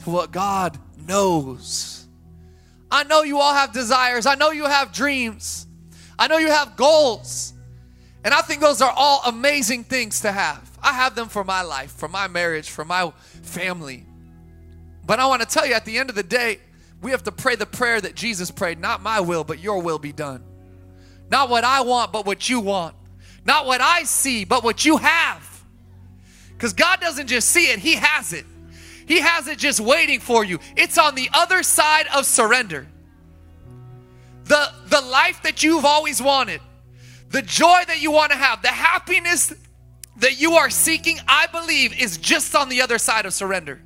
to 0.04 0.10
what 0.10 0.32
God 0.32 0.78
knows. 1.08 2.08
I 2.91 3.04
know 3.06 3.23
you 3.23 3.39
all 3.39 3.54
have 3.54 3.71
desires. 3.73 4.26
I 4.26 4.36
know 4.36 4.52
you 4.52 4.65
have 4.65 4.91
dreams. 4.91 5.65
I 6.19 6.28
know 6.28 6.38
you 6.38 6.49
have 6.49 6.76
goals. 6.76 7.54
And 8.23 8.34
I 8.34 8.41
think 8.41 8.62
those 8.62 8.82
are 8.82 8.93
all 8.95 9.21
amazing 9.26 9.84
things 9.86 10.21
to 10.21 10.32
have. 10.32 10.69
I 10.82 10.93
have 10.93 11.15
them 11.15 11.28
for 11.28 11.43
my 11.43 11.62
life, 11.62 11.91
for 11.91 12.08
my 12.08 12.28
marriage, 12.28 12.69
for 12.69 12.86
my 12.86 13.12
family. 13.41 14.06
But 15.06 15.19
I 15.19 15.26
want 15.26 15.41
to 15.41 15.47
tell 15.47 15.65
you 15.65 15.73
at 15.73 15.86
the 15.86 15.97
end 15.97 16.10
of 16.10 16.15
the 16.15 16.23
day, 16.23 16.60
we 17.03 17.11
have 17.11 17.23
to 17.23 17.31
pray 17.31 17.55
the 17.55 17.65
prayer 17.65 17.99
that 17.99 18.15
Jesus 18.15 18.49
prayed 18.49 18.79
not 18.79 19.01
my 19.01 19.19
will, 19.19 19.43
but 19.43 19.59
your 19.59 19.81
will 19.81 19.99
be 19.99 20.13
done. 20.13 20.43
Not 21.29 21.49
what 21.49 21.63
I 21.63 21.81
want, 21.81 22.13
but 22.13 22.25
what 22.25 22.47
you 22.49 22.61
want. 22.61 22.95
Not 23.45 23.65
what 23.65 23.81
I 23.81 24.03
see, 24.03 24.45
but 24.45 24.63
what 24.63 24.85
you 24.85 24.97
have. 24.97 25.63
Because 26.53 26.73
God 26.73 27.01
doesn't 27.01 27.27
just 27.27 27.49
see 27.49 27.71
it, 27.71 27.79
He 27.79 27.95
has 27.95 28.31
it. 28.31 28.45
He 29.05 29.19
has 29.19 29.47
it 29.47 29.57
just 29.57 29.81
waiting 29.81 30.21
for 30.21 30.45
you. 30.45 30.59
It's 30.77 30.97
on 30.97 31.13
the 31.15 31.29
other 31.33 31.61
side 31.61 32.07
of 32.15 32.25
surrender. 32.25 32.87
The, 34.45 34.71
the 34.87 35.01
life 35.01 35.41
that 35.43 35.61
you've 35.61 35.85
always 35.85 36.21
wanted, 36.21 36.61
the 37.29 37.41
joy 37.41 37.81
that 37.87 38.01
you 38.01 38.11
want 38.11 38.31
to 38.31 38.37
have, 38.37 38.61
the 38.61 38.69
happiness 38.69 39.53
that 40.17 40.39
you 40.39 40.53
are 40.53 40.69
seeking, 40.69 41.19
I 41.27 41.47
believe, 41.47 41.99
is 41.99 42.17
just 42.17 42.55
on 42.55 42.69
the 42.69 42.81
other 42.81 42.97
side 42.97 43.25
of 43.25 43.33
surrender. 43.33 43.81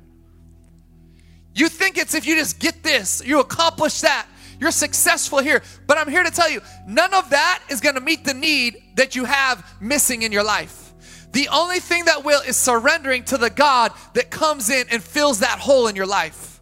You 1.58 1.68
think 1.68 1.98
it's 1.98 2.14
if 2.14 2.26
you 2.26 2.36
just 2.36 2.58
get 2.58 2.82
this, 2.82 3.22
you 3.24 3.40
accomplish 3.40 4.00
that, 4.02 4.28
you're 4.60 4.70
successful 4.70 5.38
here. 5.38 5.62
But 5.86 5.98
I'm 5.98 6.08
here 6.08 6.22
to 6.22 6.30
tell 6.30 6.50
you, 6.50 6.60
none 6.86 7.12
of 7.14 7.30
that 7.30 7.62
is 7.68 7.80
going 7.80 7.94
to 7.94 8.00
meet 8.00 8.24
the 8.24 8.34
need 8.34 8.82
that 8.96 9.16
you 9.16 9.24
have 9.24 9.64
missing 9.80 10.22
in 10.22 10.32
your 10.32 10.44
life. 10.44 10.92
The 11.32 11.48
only 11.48 11.80
thing 11.80 12.06
that 12.06 12.24
will 12.24 12.40
is 12.40 12.56
surrendering 12.56 13.24
to 13.24 13.36
the 13.36 13.50
God 13.50 13.92
that 14.14 14.30
comes 14.30 14.70
in 14.70 14.86
and 14.90 15.02
fills 15.02 15.40
that 15.40 15.58
hole 15.58 15.86
in 15.86 15.96
your 15.96 16.06
life. 16.06 16.60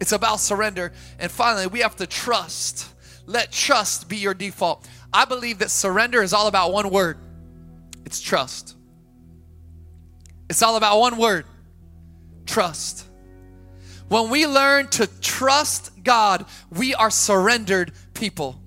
It's 0.00 0.12
about 0.12 0.40
surrender. 0.40 0.92
And 1.18 1.30
finally, 1.30 1.66
we 1.66 1.80
have 1.80 1.96
to 1.96 2.06
trust. 2.06 2.92
Let 3.26 3.52
trust 3.52 4.08
be 4.08 4.16
your 4.16 4.34
default. 4.34 4.86
I 5.12 5.24
believe 5.24 5.60
that 5.60 5.70
surrender 5.70 6.22
is 6.22 6.32
all 6.32 6.48
about 6.48 6.72
one 6.72 6.90
word 6.90 7.18
it's 8.04 8.20
trust. 8.20 8.76
It's 10.50 10.62
all 10.62 10.76
about 10.76 11.00
one 11.00 11.16
word 11.16 11.46
trust. 12.46 13.06
When 14.14 14.30
we 14.30 14.46
learn 14.46 14.86
to 14.90 15.08
trust 15.20 15.90
God, 16.04 16.46
we 16.70 16.94
are 16.94 17.10
surrendered 17.10 17.90
people. 18.14 18.60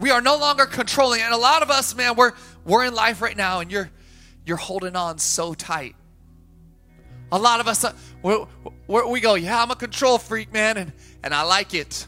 We 0.00 0.10
are 0.10 0.22
no 0.22 0.38
longer 0.38 0.64
controlling. 0.64 1.20
And 1.20 1.34
a 1.34 1.36
lot 1.36 1.60
of 1.60 1.68
us, 1.68 1.94
man, 1.94 2.16
we're 2.16 2.32
we're 2.64 2.86
in 2.86 2.94
life 2.94 3.20
right 3.20 3.36
now 3.36 3.60
and 3.60 3.70
you're 3.70 3.90
you're 4.46 4.56
holding 4.56 4.96
on 4.96 5.18
so 5.18 5.52
tight. 5.52 5.94
A 7.30 7.38
lot 7.38 7.60
of 7.60 7.68
us, 7.68 7.84
uh, 7.84 7.92
we 8.22 8.46
we 8.88 9.20
go, 9.20 9.34
yeah, 9.34 9.62
I'm 9.62 9.70
a 9.70 9.76
control 9.76 10.16
freak, 10.16 10.54
man, 10.54 10.78
and, 10.78 10.90
and 11.22 11.34
I 11.34 11.42
like 11.42 11.74
it. 11.74 12.06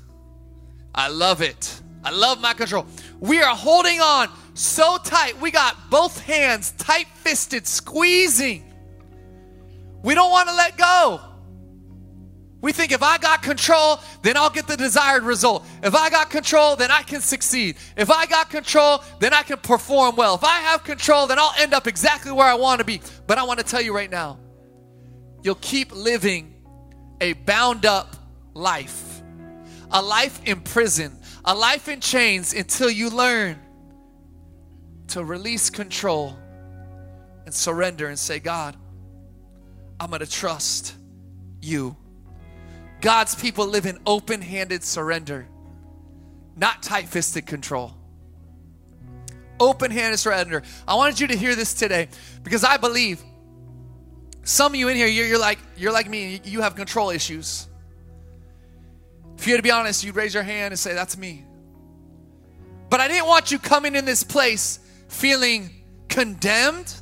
I 0.95 1.09
love 1.09 1.43
it. 1.43 1.83
I 2.03 2.13
love 2.13 2.41
my 2.41 2.55
control. 2.55 2.87
We 3.21 3.43
are 3.43 3.55
holding 3.55 4.01
on 4.01 4.31
so 4.55 4.97
tight. 4.97 5.39
We 5.39 5.51
got 5.51 5.91
both 5.91 6.19
hands 6.23 6.71
tight 6.79 7.09
fisted, 7.09 7.67
squeezing. 7.67 8.73
We 10.03 10.15
don't 10.15 10.31
want 10.31 10.49
to 10.49 10.55
let 10.55 10.79
go. 10.79 11.21
We 12.61 12.73
think 12.73 12.91
if 12.91 13.03
I 13.03 13.19
got 13.19 13.43
control, 13.43 14.01
then 14.23 14.37
I'll 14.37 14.51
get 14.51 14.67
the 14.67 14.77
desired 14.77 15.25
result. 15.25 15.67
If 15.83 15.95
I 15.95 16.09
got 16.11 16.31
control, 16.31 16.75
then 16.75 16.91
I 16.91 17.03
can 17.03 17.21
succeed. 17.21 17.77
If 17.97 18.11
I 18.11 18.27
got 18.27 18.51
control, 18.51 19.03
then 19.21 19.35
I 19.35 19.43
can 19.43 19.59
perform 19.59 20.17
well. 20.17 20.35
If 20.35 20.45
I 20.45 20.59
have 20.61 20.83
control, 20.83 21.27
then 21.27 21.39
I'll 21.39 21.55
end 21.59 21.75
up 21.75 21.87
exactly 21.87 22.33
where 22.33 22.47
I 22.47 22.55
want 22.55 22.79
to 22.79 22.85
be. 22.85 23.01
But 23.27 23.39
I 23.39 23.43
want 23.45 23.61
to 23.61 23.65
tell 23.65 23.83
you 23.83 23.95
right 23.95 24.11
now, 24.11 24.39
you'll 25.43 25.57
keep 25.57 25.95
living 25.95 26.55
a 27.21 27.35
bound 27.35 27.85
up 27.85 28.17
life, 28.55 29.23
a 29.91 30.01
life 30.01 30.41
in 30.45 30.61
prison, 30.61 31.19
a 31.45 31.55
life 31.55 31.89
in 31.89 32.01
chains 32.01 32.55
until 32.55 32.91
you 32.91 33.11
learn 33.11 33.59
to 35.09 35.25
release 35.25 35.71
control 35.71 36.37
and 37.45 37.55
surrender 37.55 38.09
and 38.09 38.19
say, 38.19 38.41
God, 38.41 38.77
I'm 40.01 40.09
going 40.09 40.21
to 40.21 40.31
trust 40.31 40.95
you. 41.61 41.97
God's 43.07 43.37
people 43.37 43.69
live 43.69 43.87
in 43.87 44.01
open 44.05 44.43
handed 44.43 44.83
surrender, 44.83 45.47
not 46.57 46.83
tight 46.83 47.09
fisted 47.09 47.47
control. 47.47 47.95
Open 49.61 49.93
handed 49.93 50.17
surrender. 50.17 50.65
I 50.89 50.97
wanted 50.97 51.21
you 51.21 51.29
to 51.29 51.37
hear 51.37 51.55
this 51.55 51.73
today 51.73 52.09
because 52.43 52.65
I 52.65 52.79
believe 52.79 53.23
some 54.43 54.73
of 54.73 54.81
you 54.81 54.89
in 54.89 54.97
here, 54.97 55.07
you're, 55.07 55.25
you're 55.25 55.39
like 55.39 55.61
you're 55.77 55.93
like 55.93 56.11
me. 56.11 56.41
You 56.43 56.63
have 56.63 56.75
control 56.75 57.11
issues. 57.11 57.69
If 59.39 59.47
you 59.47 59.53
had 59.53 59.59
to 59.59 59.63
be 59.63 59.71
honest, 59.71 60.03
you'd 60.03 60.17
raise 60.17 60.35
your 60.35 60.43
hand 60.43 60.73
and 60.73 60.79
say, 60.79 60.93
"That's 60.93 61.17
me." 61.17 61.45
But 62.91 62.99
I 62.99 63.07
didn't 63.07 63.29
want 63.29 63.53
you 63.53 63.61
coming 63.61 63.95
in 63.95 64.05
this 64.05 64.25
place 64.25 64.81
feeling 65.07 65.71
condemned. 66.09 66.93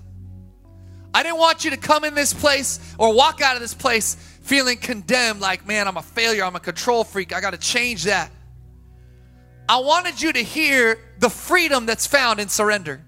I 1.15 1.23
didn't 1.23 1.39
want 1.39 1.65
you 1.65 1.71
to 1.71 1.79
come 1.79 2.05
in 2.05 2.15
this 2.15 2.35
place 2.35 2.79
or 2.99 3.15
walk 3.15 3.41
out 3.41 3.55
of 3.55 3.63
this 3.63 3.73
place 3.73 4.34
feeling 4.45 4.77
condemned, 4.77 5.41
like, 5.41 5.67
man, 5.67 5.89
I'm 5.89 5.97
a 5.97 6.03
failure, 6.03 6.45
I'm 6.45 6.55
a 6.55 6.61
control 6.61 7.03
freak, 7.03 7.35
I 7.35 7.41
got 7.41 7.53
to 7.53 7.59
change 7.59 8.05
that. 8.05 8.31
I 9.67 9.79
wanted 9.79 10.21
you 10.21 10.33
to 10.35 10.43
hear 10.43 10.99
the 11.19 11.31
freedom 11.31 11.87
that's 11.87 12.07
found 12.07 12.39
in 12.39 12.49
surrender. 12.49 13.05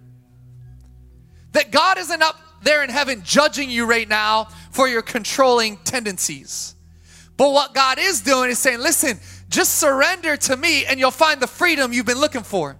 That 1.53 1.71
God 1.71 1.99
isn't 1.99 2.23
up 2.23 2.37
there 2.63 2.83
in 2.83 2.89
heaven 2.89 3.23
judging 3.23 3.69
you 3.69 3.85
right 3.85 4.09
now 4.09 4.49
for 4.71 4.89
your 4.89 5.03
controlling 5.03 5.77
tendencies. 5.79 6.75
But 7.37 7.53
what 7.53 7.75
God 7.75 7.99
is 8.01 8.23
doing 8.23 8.51
is 8.51 8.59
saying, 8.59 8.81
listen, 8.81 9.21
just 9.51 9.75
surrender 9.75 10.39
to 10.39 10.57
me 10.57 10.87
and 10.87 10.99
you'll 10.99 11.11
find 11.11 11.41
the 11.41 11.47
freedom 11.47 11.93
you've 11.93 12.07
been 12.07 12.19
looking 12.19 12.43
for. 12.43 12.79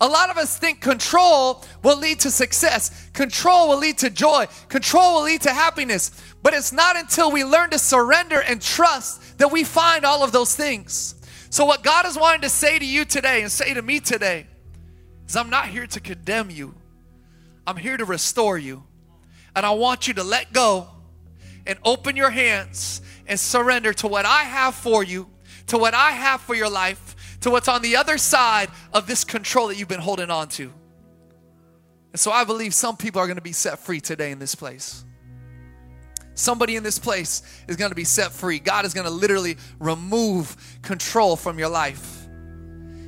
A 0.00 0.08
lot 0.08 0.30
of 0.30 0.38
us 0.38 0.56
think 0.56 0.80
control 0.80 1.62
will 1.82 1.98
lead 1.98 2.20
to 2.20 2.30
success, 2.30 3.10
control 3.12 3.68
will 3.68 3.78
lead 3.78 3.98
to 3.98 4.08
joy, 4.08 4.46
control 4.68 5.16
will 5.16 5.24
lead 5.24 5.42
to 5.42 5.52
happiness. 5.52 6.10
But 6.42 6.54
it's 6.54 6.72
not 6.72 6.96
until 6.96 7.30
we 7.30 7.44
learn 7.44 7.70
to 7.70 7.78
surrender 7.78 8.40
and 8.40 8.62
trust 8.62 9.38
that 9.38 9.52
we 9.52 9.64
find 9.64 10.04
all 10.04 10.24
of 10.24 10.32
those 10.32 10.54
things. 10.54 11.14
So, 11.50 11.64
what 11.64 11.82
God 11.82 12.06
is 12.06 12.16
wanting 12.16 12.42
to 12.42 12.48
say 12.48 12.78
to 12.78 12.86
you 12.86 13.04
today 13.04 13.42
and 13.42 13.50
say 13.50 13.74
to 13.74 13.82
me 13.82 14.00
today 14.00 14.46
is 15.26 15.36
I'm 15.36 15.50
not 15.50 15.66
here 15.68 15.86
to 15.86 16.00
condemn 16.00 16.50
you, 16.50 16.74
I'm 17.66 17.76
here 17.76 17.96
to 17.96 18.04
restore 18.04 18.56
you. 18.56 18.84
And 19.54 19.66
I 19.66 19.70
want 19.70 20.06
you 20.06 20.14
to 20.14 20.22
let 20.22 20.52
go 20.52 20.88
and 21.66 21.76
open 21.84 22.14
your 22.14 22.30
hands 22.30 23.02
and 23.26 23.38
surrender 23.38 23.92
to 23.94 24.06
what 24.06 24.24
I 24.24 24.44
have 24.44 24.76
for 24.76 25.02
you, 25.02 25.28
to 25.66 25.76
what 25.76 25.92
I 25.92 26.12
have 26.12 26.40
for 26.40 26.54
your 26.54 26.70
life, 26.70 27.38
to 27.40 27.50
what's 27.50 27.68
on 27.68 27.82
the 27.82 27.96
other 27.96 28.16
side 28.16 28.70
of 28.92 29.06
this 29.08 29.24
control 29.24 29.68
that 29.68 29.76
you've 29.76 29.88
been 29.88 30.00
holding 30.00 30.30
on 30.30 30.48
to. 30.50 30.72
And 32.12 32.20
so 32.20 32.30
I 32.30 32.44
believe 32.44 32.74
some 32.74 32.96
people 32.96 33.20
are 33.20 33.26
going 33.26 33.36
to 33.36 33.42
be 33.42 33.52
set 33.52 33.78
free 33.80 34.00
today 34.00 34.30
in 34.30 34.38
this 34.38 34.54
place. 34.54 35.04
Somebody 36.40 36.76
in 36.76 36.82
this 36.82 36.98
place 36.98 37.42
is 37.68 37.76
going 37.76 37.90
to 37.90 37.94
be 37.94 38.04
set 38.04 38.32
free. 38.32 38.60
God 38.60 38.86
is 38.86 38.94
going 38.94 39.04
to 39.04 39.12
literally 39.12 39.58
remove 39.78 40.56
control 40.80 41.36
from 41.36 41.58
your 41.58 41.68
life. 41.68 42.26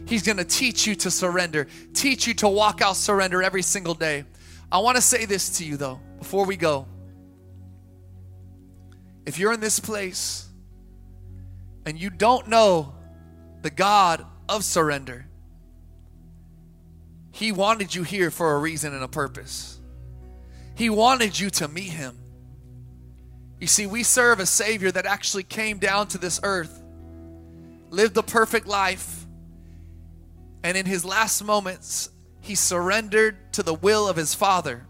He's 0.07 0.23
going 0.23 0.37
to 0.37 0.45
teach 0.45 0.87
you 0.87 0.95
to 0.97 1.11
surrender, 1.11 1.67
teach 1.95 2.27
you 2.27 2.35
to 2.35 2.49
walk 2.49 2.83
out 2.83 2.95
surrender 2.95 3.43
every 3.43 3.63
single 3.63 3.95
day. 3.95 4.27
I 4.71 4.81
want 4.81 4.97
to 4.97 5.03
say 5.03 5.25
this 5.25 5.57
to 5.59 5.65
you 5.65 5.79
though, 5.79 5.99
before 6.19 6.45
we 6.45 6.57
go. 6.57 6.87
If 9.25 9.39
you're 9.39 9.55
in 9.55 9.61
this 9.61 9.81
place 9.81 10.47
and 11.87 11.99
you 11.99 12.11
don't 12.11 12.49
know 12.49 12.95
the 13.63 13.71
God 13.71 14.27
of 14.47 14.63
surrender, 14.63 15.25
He 17.31 17.51
wanted 17.51 17.95
you 17.95 18.03
here 18.03 18.31
for 18.31 18.57
a 18.57 18.59
reason 18.59 18.93
and 18.93 19.03
a 19.03 19.09
purpose. 19.09 19.81
He 20.75 20.91
wanted 20.91 21.41
you 21.41 21.49
to 21.49 21.69
meet 21.69 21.93
Him. 21.93 22.22
You 23.63 23.69
see, 23.69 23.87
we 23.87 24.03
serve 24.03 24.41
a 24.41 24.47
Savior 24.47 24.91
that 24.91 25.07
actually 25.07 25.45
came 25.45 25.79
down 25.79 26.09
to 26.09 26.19
this 26.19 26.41
earth, 26.43 26.83
lived 27.91 28.17
a 28.17 28.23
perfect 28.25 28.67
life, 28.67 29.25
and 30.65 30.77
in 30.77 30.85
His 30.85 31.05
last 31.05 31.45
moments, 31.45 32.11
He 32.41 32.57
surrendered 32.57 33.53
to 33.53 33.63
the 33.63 33.73
will 33.73 34.09
of 34.09 34.17
His 34.17 34.35
Father 34.35 34.85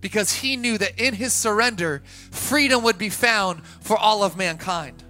because 0.00 0.32
he 0.32 0.56
knew 0.56 0.78
that 0.78 0.98
in 0.98 1.12
his 1.12 1.34
surrender, 1.34 2.02
freedom 2.30 2.84
would 2.84 2.96
be 2.96 3.10
found 3.10 3.66
for 3.66 3.98
all 3.98 4.22
of 4.22 4.34
mankind. 4.34 5.02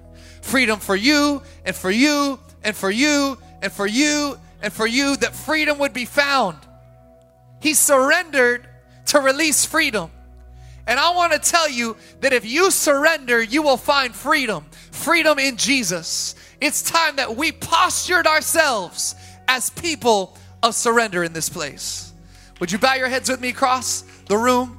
Freedom 0.43 0.81
for 0.81 0.97
you 0.97 1.43
and 1.65 1.77
for 1.77 1.93
you 1.93 2.41
and 2.65 2.75
for 2.75 2.91
you 2.91 3.39
and 3.63 3.73
for 3.73 3.87
you 3.87 4.37
and 4.63 4.73
for 4.73 4.87
you, 4.87 5.17
that 5.19 5.35
freedom 5.35 5.79
would 5.79 5.93
be 5.93 6.07
found. 6.07 6.59
He 7.61 7.75
surrendered 7.75 8.67
to 9.07 9.21
release 9.21 9.65
freedom. 9.65 10.11
And 10.87 11.01
I 11.01 11.14
want 11.14 11.33
to 11.33 11.38
tell 11.38 11.68
you 11.68 11.97
that 12.20 12.33
if 12.33 12.44
you 12.44 12.70
surrender, 12.70 13.42
you 13.42 13.62
will 13.62 13.77
find 13.77 14.14
freedom. 14.14 14.66
Freedom 14.90 15.38
in 15.38 15.57
Jesus. 15.57 16.35
It's 16.61 16.83
time 16.83 17.16
that 17.16 17.37
we 17.37 17.53
postured 17.53 18.27
ourselves 18.27 19.14
as 19.49 19.70
people 19.70 20.37
of 20.62 20.75
surrender 20.75 21.25
in 21.25 21.33
this 21.33 21.49
place. 21.49 22.12
Would 22.61 22.70
you 22.70 22.79
bow 22.79 22.94
your 22.94 23.09
heads 23.09 23.29
with 23.29 23.40
me 23.40 23.49
across 23.49 24.03
the 24.29 24.37
room? 24.37 24.79